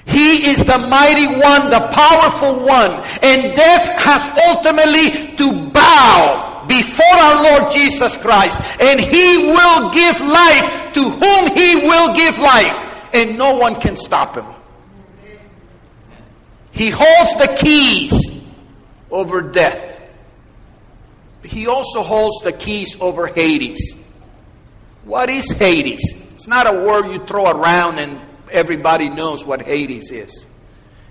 He 0.09 0.49
is 0.49 0.65
the 0.65 0.77
mighty 0.77 1.27
one, 1.27 1.69
the 1.69 1.87
powerful 1.93 2.65
one. 2.65 2.91
And 3.21 3.55
death 3.55 4.01
has 4.01 4.29
ultimately 4.47 5.35
to 5.37 5.69
bow 5.69 6.65
before 6.67 7.05
our 7.05 7.43
Lord 7.43 7.73
Jesus 7.73 8.17
Christ. 8.17 8.61
And 8.81 8.99
he 8.99 9.37
will 9.37 9.91
give 9.91 10.19
life 10.21 10.93
to 10.93 11.09
whom 11.09 11.55
he 11.55 11.75
will 11.87 12.15
give 12.15 12.37
life. 12.39 13.13
And 13.13 13.37
no 13.37 13.55
one 13.55 13.79
can 13.79 13.95
stop 13.95 14.35
him. 14.35 14.45
He 16.71 16.89
holds 16.89 17.35
the 17.37 17.55
keys 17.59 18.45
over 19.11 19.41
death. 19.41 20.09
He 21.43 21.67
also 21.67 22.03
holds 22.03 22.43
the 22.43 22.53
keys 22.53 22.99
over 23.01 23.27
Hades. 23.27 23.97
What 25.03 25.29
is 25.29 25.51
Hades? 25.51 26.01
It's 26.33 26.47
not 26.47 26.67
a 26.67 26.71
word 26.71 27.11
you 27.11 27.25
throw 27.25 27.49
around 27.49 27.99
and 27.99 28.19
everybody 28.51 29.09
knows 29.09 29.45
what 29.45 29.61
Hades 29.61 30.11
is. 30.11 30.45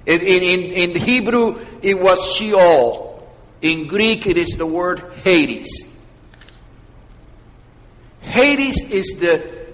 In, 0.06 0.20
in, 0.20 0.90
in 0.92 0.96
Hebrew, 0.96 1.64
it 1.82 1.98
was 1.98 2.34
Sheol. 2.34 3.28
In 3.60 3.86
Greek, 3.86 4.26
it 4.26 4.36
is 4.36 4.50
the 4.56 4.66
word 4.66 5.12
Hades. 5.22 5.68
Hades 8.20 8.90
is 8.90 9.06
the, 9.18 9.66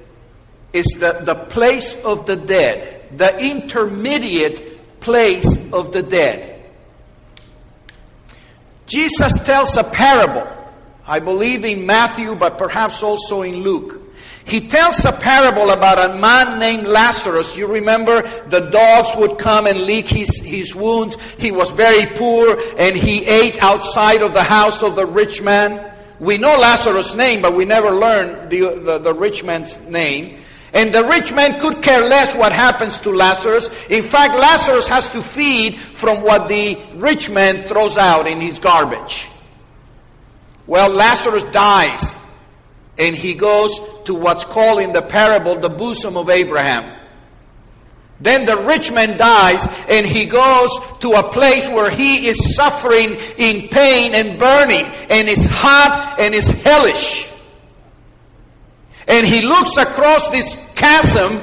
is 0.73 0.87
the, 0.99 1.21
the 1.23 1.35
place 1.35 1.95
of 2.05 2.27
the 2.27 2.37
dead, 2.37 3.17
the 3.17 3.39
intermediate 3.39 5.01
place 5.01 5.73
of 5.73 5.93
the 5.93 6.03
dead. 6.03 6.65
Jesus 8.87 9.33
tells 9.45 9.77
a 9.77 9.85
parable, 9.85 10.49
I 11.07 11.21
believe 11.21 11.65
in 11.65 11.87
Matthew, 11.87 12.35
but 12.35 12.59
perhaps 12.59 13.03
also 13.03 13.43
in 13.43 13.57
Luke. 13.57 14.01
He 14.45 14.69
tells 14.69 15.05
a 15.05 15.13
parable 15.13 15.71
about 15.71 16.11
a 16.11 16.19
man 16.19 16.59
named 16.59 16.87
Lazarus. 16.87 17.57
You 17.57 17.67
remember 17.67 18.23
the 18.49 18.61
dogs 18.61 19.11
would 19.17 19.39
come 19.39 19.67
and 19.67 19.83
lick 19.83 20.07
his, 20.07 20.41
his 20.41 20.75
wounds. 20.75 21.17
He 21.35 21.51
was 21.51 21.71
very 21.71 22.07
poor 22.15 22.59
and 22.79 22.95
he 22.95 23.25
ate 23.25 23.63
outside 23.63 24.21
of 24.21 24.35
the 24.35 24.43
house 24.43 24.83
of 24.83 24.97
the 24.97 25.07
rich 25.07 25.43
man. 25.43 25.93
We 26.21 26.37
know 26.39 26.59
Lazarus' 26.59 27.15
name, 27.15 27.43
but 27.43 27.55
we 27.55 27.65
never 27.65 27.91
learn 27.91 28.49
the, 28.49 28.79
the, 28.79 28.99
the 28.99 29.15
rich 29.15 29.43
man's 29.43 29.81
name. 29.89 30.39
And 30.75 30.93
the 30.93 31.05
rich 31.05 31.33
man 31.33 31.61
could 31.61 31.83
care 31.83 32.01
less 32.01 32.35
what 32.35 32.53
happens 32.53 32.99
to 32.99 33.11
Lazarus. 33.11 33.69
In 33.87 34.03
fact, 34.03 34.35
Lazarus 34.35 34.87
has 34.89 35.09
to 35.11 35.23
feed 35.23 35.77
from 35.77 36.23
what 36.23 36.49
the 36.49 36.79
rich 36.97 37.31
man 37.31 37.63
throws 37.63 37.97
out 37.97 38.27
in 38.27 38.41
his 38.41 38.59
garbage. 38.59 39.27
Well, 40.67 40.91
Lazarus 40.91 41.45
dies, 41.45 42.15
and 42.99 43.17
he 43.17 43.35
goes 43.35 43.71
to 44.05 44.15
what's 44.15 44.45
called 44.45 44.81
in 44.81 44.93
the 44.93 45.03
parable 45.03 45.57
the 45.57 45.69
bosom 45.69 46.17
of 46.17 46.31
Abraham. 46.31 46.85
Then 48.21 48.47
the 48.47 48.57
rich 48.57 48.93
man 48.93 49.19
dies, 49.19 49.67
and 49.89 50.07
he 50.07 50.25
goes 50.25 50.71
to 51.01 51.13
a 51.13 51.23
place 51.23 51.67
where 51.69 51.91
he 51.91 52.29
is 52.29 52.55
suffering 52.55 53.17
in 53.37 53.69
pain 53.69 54.15
and 54.15 54.39
burning, 54.39 54.85
and 55.11 55.29
it's 55.29 55.47
hot 55.47 56.17
and 56.19 56.35
it's 56.35 56.51
hellish. 56.51 57.29
And 59.07 59.27
he 59.27 59.43
looks 59.43 59.77
across 59.77 60.31
this 60.31 60.57
chasm 60.75 61.43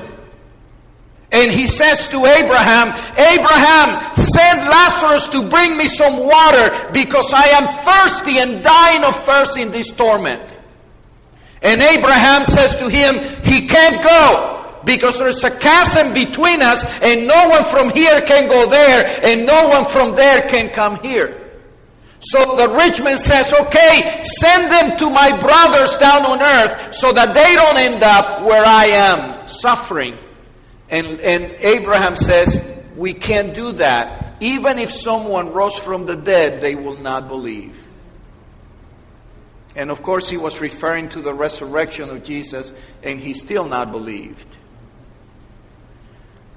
and 1.32 1.50
he 1.50 1.66
says 1.66 2.08
to 2.10 2.26
Abraham, 2.26 2.90
Abraham, 3.18 4.16
send 4.16 4.60
Lazarus 4.68 5.28
to 5.30 5.48
bring 5.48 5.78
me 5.78 5.88
some 5.88 6.18
water 6.18 6.90
because 6.92 7.32
I 7.34 7.46
am 7.54 7.68
thirsty 7.86 8.40
and 8.40 8.62
dying 8.62 9.04
of 9.06 9.16
thirst 9.24 9.58
in 9.58 9.72
this 9.72 9.92
torment. 9.92 10.58
And 11.62 11.82
Abraham 11.82 12.46
says 12.46 12.76
to 12.78 12.90
him, 12.90 13.16
He 13.44 13.68
can't 13.68 14.02
go 14.04 14.80
because 14.86 15.18
there's 15.18 15.44
a 15.44 15.52
chasm 15.52 16.14
between 16.14 16.62
us 16.62 16.84
and 17.02 17.28
no 17.28 17.50
one 17.50 17.64
from 17.66 17.90
here 17.92 18.22
can 18.22 18.48
go 18.48 18.70
there 18.70 19.20
and 19.24 19.46
no 19.46 19.68
one 19.68 19.86
from 19.86 20.16
there 20.16 20.42
can 20.50 20.70
come 20.70 20.98
here. 21.04 21.38
So 22.20 22.56
the 22.56 22.70
rich 22.70 23.02
man 23.02 23.18
says, 23.18 23.52
okay, 23.52 24.22
send 24.40 24.72
them 24.72 24.98
to 25.00 25.10
my 25.10 25.36
brothers 25.40 25.96
down 25.96 26.24
on 26.24 26.42
earth 26.42 26.96
so 26.96 27.12
that 27.14 27.34
they 27.34 27.56
don't 27.56 27.78
end 27.78 28.04
up 28.04 28.44
where 28.44 28.64
I 28.64 28.86
am, 28.86 29.48
suffering. 29.48 30.16
And, 30.90 31.20
and 31.20 31.46
Abraham 31.62 32.16
says, 32.16 32.80
we 32.96 33.14
can't 33.14 33.56
do 33.56 33.72
that. 33.74 34.36
Even 34.40 34.78
if 34.78 34.92
someone 34.92 35.52
rose 35.52 35.78
from 35.78 36.06
the 36.06 36.16
dead, 36.16 36.62
they 36.62 36.76
will 36.76 36.98
not 36.98 37.28
believe. 37.28 37.81
And 39.76 39.90
of 39.90 40.04
course, 40.04 40.30
he 40.30 40.38
was 40.38 40.60
referring 40.60 41.10
to 41.10 41.22
the 41.22 41.34
resurrection 41.34 42.10
of 42.10 42.24
Jesus, 42.24 42.74
and 43.04 43.20
he 43.20 43.34
still 43.34 43.66
not 43.66 43.92
believed. 43.92 44.58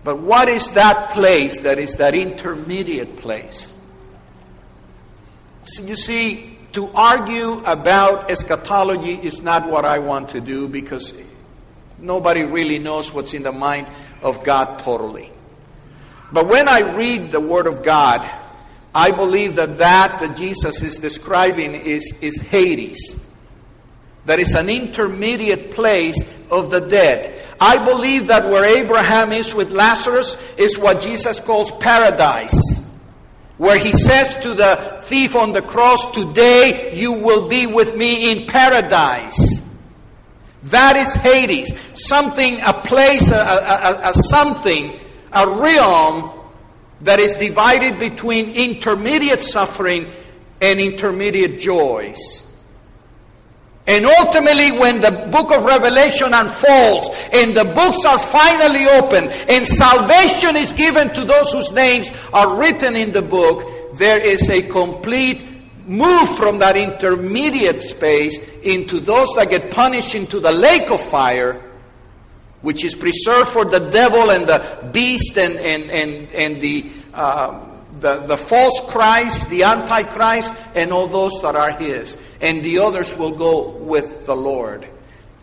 But 0.03 0.19
what 0.19 0.49
is 0.49 0.71
that 0.73 1.11
place 1.11 1.61
that 1.61 1.79
is 1.79 1.95
that 1.95 2.15
intermediate 2.15 3.17
place? 3.17 3.73
So 5.62 5.83
you 5.83 5.97
see, 5.97 6.59
to 6.73 6.91
argue 6.95 7.62
about 7.65 8.31
eschatology 8.31 9.15
is 9.15 9.41
not 9.41 9.69
what 9.69 9.85
I 9.85 10.01
want 10.01 10.31
to 10.31 10.41
do 10.41 10.69
because 10.69 11.15
nobody 11.99 12.43
really 12.43 12.79
knows 12.79 13.15
what's 13.15 13.33
in 13.33 13.45
the 13.45 13.53
mind 13.53 13.87
of 14.23 14.43
God 14.43 14.81
totally. 14.81 15.31
But 16.33 16.49
when 16.49 16.69
I 16.69 16.81
read 16.97 17.31
the 17.31 17.41
Word 17.41 17.67
of 17.67 17.83
God, 17.85 18.29
I 18.95 19.11
believe 19.11 19.57
that 19.57 19.79
that 19.79 20.21
that 20.21 20.37
Jesus 20.37 20.83
is 20.83 20.97
describing 20.97 21.75
is, 21.75 22.17
is 22.21 22.41
Hades. 22.41 23.19
That 24.27 24.39
is 24.39 24.55
an 24.55 24.69
intermediate 24.69 25.73
place 25.73 26.19
of 26.51 26.71
the 26.71 26.81
dead. 26.81 27.43
I 27.61 27.85
believe 27.85 28.29
that 28.29 28.49
where 28.49 28.65
Abraham 28.65 29.33
is 29.33 29.55
with 29.55 29.71
Lazarus 29.71 30.37
is 30.57 30.79
what 30.79 31.01
Jesus 31.01 31.41
calls 31.41 31.71
paradise 31.73 32.85
where 33.57 33.79
he 33.79 33.93
says 33.93 34.35
to 34.37 34.55
the 34.55 35.03
thief 35.05 35.37
on 35.37 35.53
the 35.53 35.63
cross, 35.63 36.11
Today 36.13 36.93
you 36.95 37.13
will 37.13 37.49
be 37.49 37.67
with 37.67 37.97
me 37.97 38.33
in 38.33 38.47
paradise. 38.47 39.63
That 40.65 40.97
is 40.97 41.15
Hades. 41.15 41.73
Something, 41.95 42.61
a 42.63 42.73
place, 42.73 43.31
a, 43.31 43.37
a, 43.37 44.11
a, 44.11 44.15
something, 44.15 44.99
a 45.33 45.49
realm 45.49 46.31
that 47.05 47.21
is 47.21 47.35
divided 47.35 47.99
between 47.99 48.51
intermediate 48.51 49.41
suffering 49.41 50.11
and 50.61 50.81
intermediate 50.81 51.61
joys. 51.61 52.45
And 53.87 54.07
ultimately, 54.07 54.73
when 54.73 55.03
the 55.03 55.11
book 55.31 55.53
of 55.53 55.65
Revelation 55.65 56.33
unfolds 56.33 57.11
and 57.35 57.55
the 57.55 57.65
books 57.65 58.05
are 58.07 58.19
finally 58.19 58.87
opened 58.87 59.29
and 59.51 59.67
salvation 59.67 60.57
is 60.57 60.73
given 60.73 61.13
to 61.15 61.25
those 61.25 61.53
whose 61.53 61.71
names 61.71 62.11
are 62.33 62.57
written 62.57 62.97
in 62.97 63.13
the 63.13 63.21
book, 63.21 63.99
there 63.99 64.19
is 64.19 64.49
a 64.49 64.63
complete 64.63 65.45
move 65.87 66.35
from 66.39 66.59
that 66.59 66.79
intermediate 66.79 67.83
space 67.83 68.39
into 68.63 69.01
those 69.01 69.29
that 69.35 69.51
get 69.51 69.71
punished 69.71 70.15
into 70.15 70.41
the 70.41 70.51
lake 70.51 70.91
of 70.91 71.01
fire, 71.01 71.61
which 72.65 72.85
is 72.85 72.95
preserved 72.95 73.51
for 73.51 73.65
the 73.65 73.79
devil 73.79 74.31
and 74.31 74.49
the 74.49 74.89
beast 74.93 75.39
and, 75.39 75.57
and, 75.57 75.91
and, 75.91 76.33
and 76.33 76.61
the. 76.61 76.91
Uh, 77.12 77.71
the, 78.01 78.17
the 78.19 78.37
false 78.37 78.81
Christ, 78.89 79.49
the 79.49 79.62
Antichrist, 79.62 80.53
and 80.75 80.93
all 80.93 81.07
those 81.07 81.41
that 81.43 81.55
are 81.55 81.71
his. 81.71 82.17
And 82.41 82.62
the 82.62 82.81
others 82.81 83.17
will 83.17 83.35
go 83.35 83.69
with 83.69 84.27
the 84.27 84.35
Lord. 84.35 84.87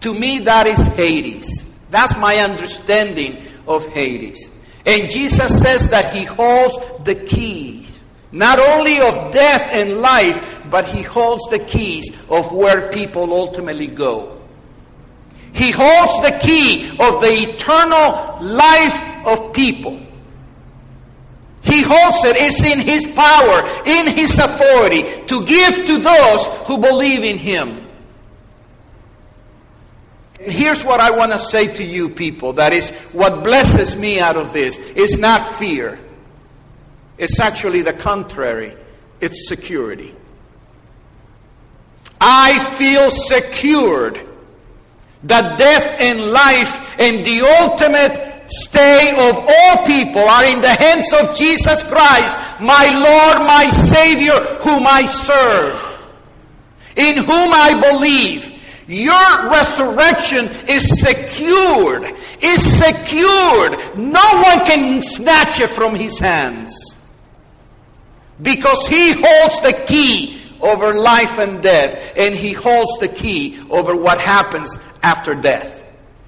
To 0.02 0.14
me, 0.14 0.40
that 0.40 0.68
is 0.68 0.78
Hades. 0.90 1.48
That's 1.90 2.16
my 2.18 2.38
understanding 2.38 3.42
of 3.68 3.88
Hades. 3.88 4.50
And 4.86 5.10
Jesus 5.10 5.60
says 5.60 5.88
that 5.90 6.14
he 6.14 6.24
holds 6.24 6.78
the 7.04 7.16
keys, 7.16 8.02
not 8.32 8.60
only 8.60 9.00
of 9.00 9.34
death 9.34 9.70
and 9.72 9.98
life, 10.02 10.60
but 10.70 10.86
he 10.86 11.02
holds 11.02 11.44
the 11.50 11.60
keys 11.60 12.10
of 12.30 12.52
where 12.52 12.92
people 12.92 13.34
ultimately 13.34 13.88
go. 13.88 14.41
He 15.54 15.72
holds 15.72 16.18
the 16.24 16.38
key 16.42 16.90
of 16.92 17.22
the 17.22 17.50
eternal 17.50 18.40
life 18.42 19.26
of 19.26 19.54
people. 19.54 20.00
He 21.64 21.84
holds 21.84 22.24
it. 22.26 22.36
It's 22.38 22.64
in 22.64 22.80
His 22.80 23.06
power, 23.16 23.62
in 23.86 24.08
His 24.16 24.38
authority 24.38 25.04
to 25.28 25.46
give 25.46 25.86
to 25.86 25.98
those 26.00 26.48
who 26.66 26.78
believe 26.78 27.24
in 27.24 27.38
Him. 27.38 27.88
And 30.40 30.52
here's 30.52 30.84
what 30.84 31.00
I 31.00 31.12
want 31.12 31.32
to 31.34 31.38
say 31.38 31.72
to 31.76 31.84
you, 31.84 32.10
people. 32.10 32.54
That 32.54 32.74
is 32.74 32.92
what 33.12 33.44
blesses 33.44 33.96
me 33.96 34.20
out 34.20 34.38
of 34.38 34.54
this. 34.54 34.78
It's 34.96 35.18
not 35.18 35.56
fear, 35.56 36.00
it's 37.18 37.40
actually 37.40 37.84
the 37.84 37.94
contrary, 37.94 38.76
it's 39.20 39.48
security. 39.48 40.16
I 42.20 42.60
feel 42.76 43.10
secured 43.12 44.28
that 45.24 45.58
death 45.58 46.02
and 46.02 46.32
life 46.32 47.00
and 47.00 47.26
the 47.26 47.42
ultimate 47.62 48.32
stay 48.48 49.12
of 49.12 49.36
all 49.38 49.86
people 49.86 50.22
are 50.22 50.46
in 50.46 50.62
the 50.62 50.70
hands 50.70 51.12
of 51.14 51.36
Jesus 51.38 51.84
Christ, 51.84 52.40
my 52.60 52.86
Lord, 52.94 53.48
my 53.48 53.70
Savior, 53.70 54.34
whom 54.62 54.86
I 54.86 55.06
serve, 55.06 56.00
in 56.96 57.18
whom 57.18 57.28
I 57.54 57.80
believe. 57.92 58.50
Your 58.88 59.50
resurrection 59.50 60.50
is 60.68 61.00
secured. 61.00 62.14
Is 62.42 62.78
secured. 62.78 63.98
No 63.98 64.44
one 64.44 64.66
can 64.66 65.02
snatch 65.02 65.62
it 65.62 65.70
from 65.70 65.96
his 65.96 66.20
hands. 66.20 66.74
Because 68.42 68.86
he 68.88 69.14
holds 69.14 69.62
the 69.62 69.82
key 69.88 70.42
over 70.60 70.94
life 70.94 71.40
and 71.40 71.64
death, 71.64 72.14
and 72.18 72.36
he 72.36 72.52
holds 72.52 73.00
the 73.00 73.08
key 73.08 73.64
over 73.70 73.96
what 73.96 74.20
happens 74.20 74.78
after 75.04 75.36
death. 75.36 75.82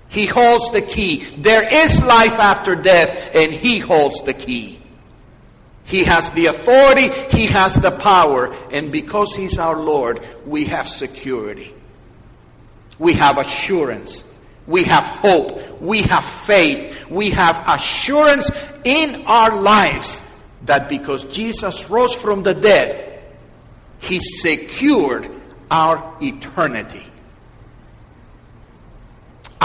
He 0.10 0.26
holds 0.28 0.72
the 0.72 0.82
key. 0.82 1.18
There 1.38 1.64
is 1.64 2.04
life 2.04 2.40
after 2.40 2.76
death, 2.76 3.36
and 3.36 3.52
He 3.52 3.80
holds 3.80 4.22
the 4.24 4.34
key. 4.34 4.80
He 5.86 6.04
has 6.04 6.30
the 6.32 6.48
authority, 6.48 7.10
He 7.36 7.48
has 7.48 7.76
the 7.76 7.92
power, 7.92 8.54
and 8.72 8.92
because 8.92 9.36
He's 9.36 9.58
our 9.58 9.76
Lord, 9.76 10.20
we 10.46 10.66
have 10.66 10.88
security. 10.88 11.74
We 13.00 13.14
have 13.14 13.38
assurance. 13.38 14.26
We 14.68 14.84
have 14.84 15.04
hope. 15.04 15.82
We 15.82 16.04
have 16.04 16.24
faith. 16.24 17.10
We 17.10 17.32
have 17.32 17.64
assurance 17.68 18.50
in 18.84 19.26
our 19.26 19.60
lives 19.60 20.22
that 20.66 20.88
because 20.90 21.26
Jesus 21.26 21.90
rose 21.90 22.16
from 22.16 22.44
the 22.44 22.54
dead, 22.54 23.22
He 24.00 24.20
secured 24.20 25.30
our 25.70 26.16
eternity. 26.22 27.06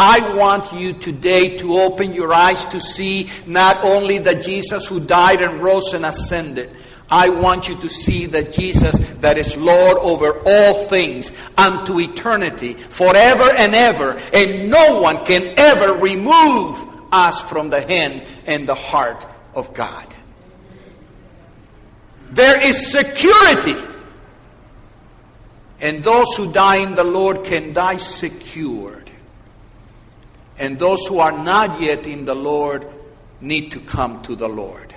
I 0.00 0.36
want 0.36 0.72
you 0.72 0.92
today 0.92 1.58
to 1.58 1.80
open 1.80 2.14
your 2.14 2.32
eyes 2.32 2.64
to 2.66 2.80
see 2.80 3.28
not 3.48 3.82
only 3.82 4.18
the 4.18 4.36
Jesus 4.36 4.86
who 4.86 5.00
died 5.00 5.42
and 5.42 5.60
rose 5.60 5.92
and 5.92 6.06
ascended. 6.06 6.70
I 7.10 7.28
want 7.30 7.68
you 7.68 7.74
to 7.80 7.88
see 7.88 8.26
that 8.26 8.52
Jesus 8.52 8.96
that 9.14 9.36
is 9.36 9.56
Lord 9.56 9.96
over 9.98 10.40
all 10.46 10.84
things 10.84 11.32
unto 11.56 11.98
eternity, 11.98 12.74
forever 12.74 13.50
and 13.56 13.74
ever, 13.74 14.20
and 14.32 14.70
no 14.70 15.02
one 15.02 15.24
can 15.26 15.52
ever 15.58 15.94
remove 15.94 16.78
us 17.10 17.40
from 17.40 17.68
the 17.68 17.80
hand 17.80 18.22
and 18.46 18.68
the 18.68 18.76
heart 18.76 19.26
of 19.56 19.74
God. 19.74 20.14
There 22.30 22.64
is 22.64 22.92
security. 22.92 23.84
And 25.80 26.04
those 26.04 26.36
who 26.36 26.52
die 26.52 26.76
in 26.76 26.94
the 26.94 27.02
Lord 27.04 27.42
can 27.42 27.72
die 27.72 27.96
secured. 27.96 28.97
And 30.58 30.78
those 30.78 31.06
who 31.06 31.20
are 31.20 31.32
not 31.32 31.80
yet 31.80 32.06
in 32.06 32.24
the 32.24 32.34
Lord 32.34 32.86
need 33.40 33.72
to 33.72 33.80
come 33.80 34.22
to 34.22 34.34
the 34.34 34.48
Lord. 34.48 34.94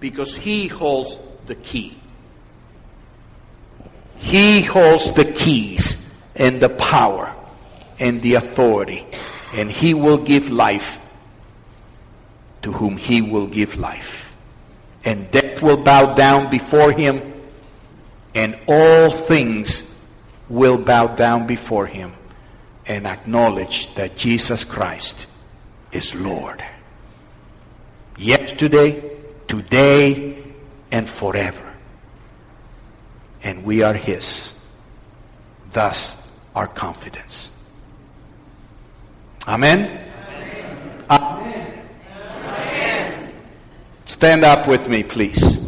Because 0.00 0.34
He 0.34 0.66
holds 0.66 1.18
the 1.46 1.54
key. 1.54 1.96
He 4.16 4.62
holds 4.62 5.12
the 5.12 5.26
keys 5.26 6.10
and 6.34 6.60
the 6.60 6.70
power 6.70 7.34
and 7.98 8.22
the 8.22 8.34
authority. 8.34 9.06
And 9.52 9.70
He 9.70 9.92
will 9.92 10.18
give 10.18 10.50
life 10.50 10.98
to 12.62 12.72
whom 12.72 12.96
He 12.96 13.20
will 13.20 13.46
give 13.46 13.76
life. 13.76 14.34
And 15.04 15.30
death 15.30 15.60
will 15.60 15.76
bow 15.76 16.14
down 16.14 16.50
before 16.50 16.90
Him, 16.92 17.20
and 18.34 18.58
all 18.66 19.10
things 19.10 19.94
will 20.48 20.78
bow 20.78 21.08
down 21.08 21.46
before 21.46 21.86
Him 21.86 22.14
and 22.86 23.06
acknowledge 23.06 23.94
that 23.94 24.16
Jesus 24.16 24.64
Christ 24.64 25.26
is 25.92 26.14
Lord. 26.14 26.62
Yesterday, 28.18 29.10
today, 29.48 30.42
and 30.90 31.08
forever. 31.08 31.72
And 33.42 33.64
we 33.64 33.82
are 33.82 33.94
His. 33.94 34.54
Thus, 35.72 36.22
our 36.54 36.66
confidence. 36.66 37.50
Amen? 39.46 40.04
Amen. 41.10 41.88
Amen. 42.30 43.32
Stand 44.04 44.44
up 44.44 44.68
with 44.68 44.88
me, 44.88 45.02
please. 45.02 45.63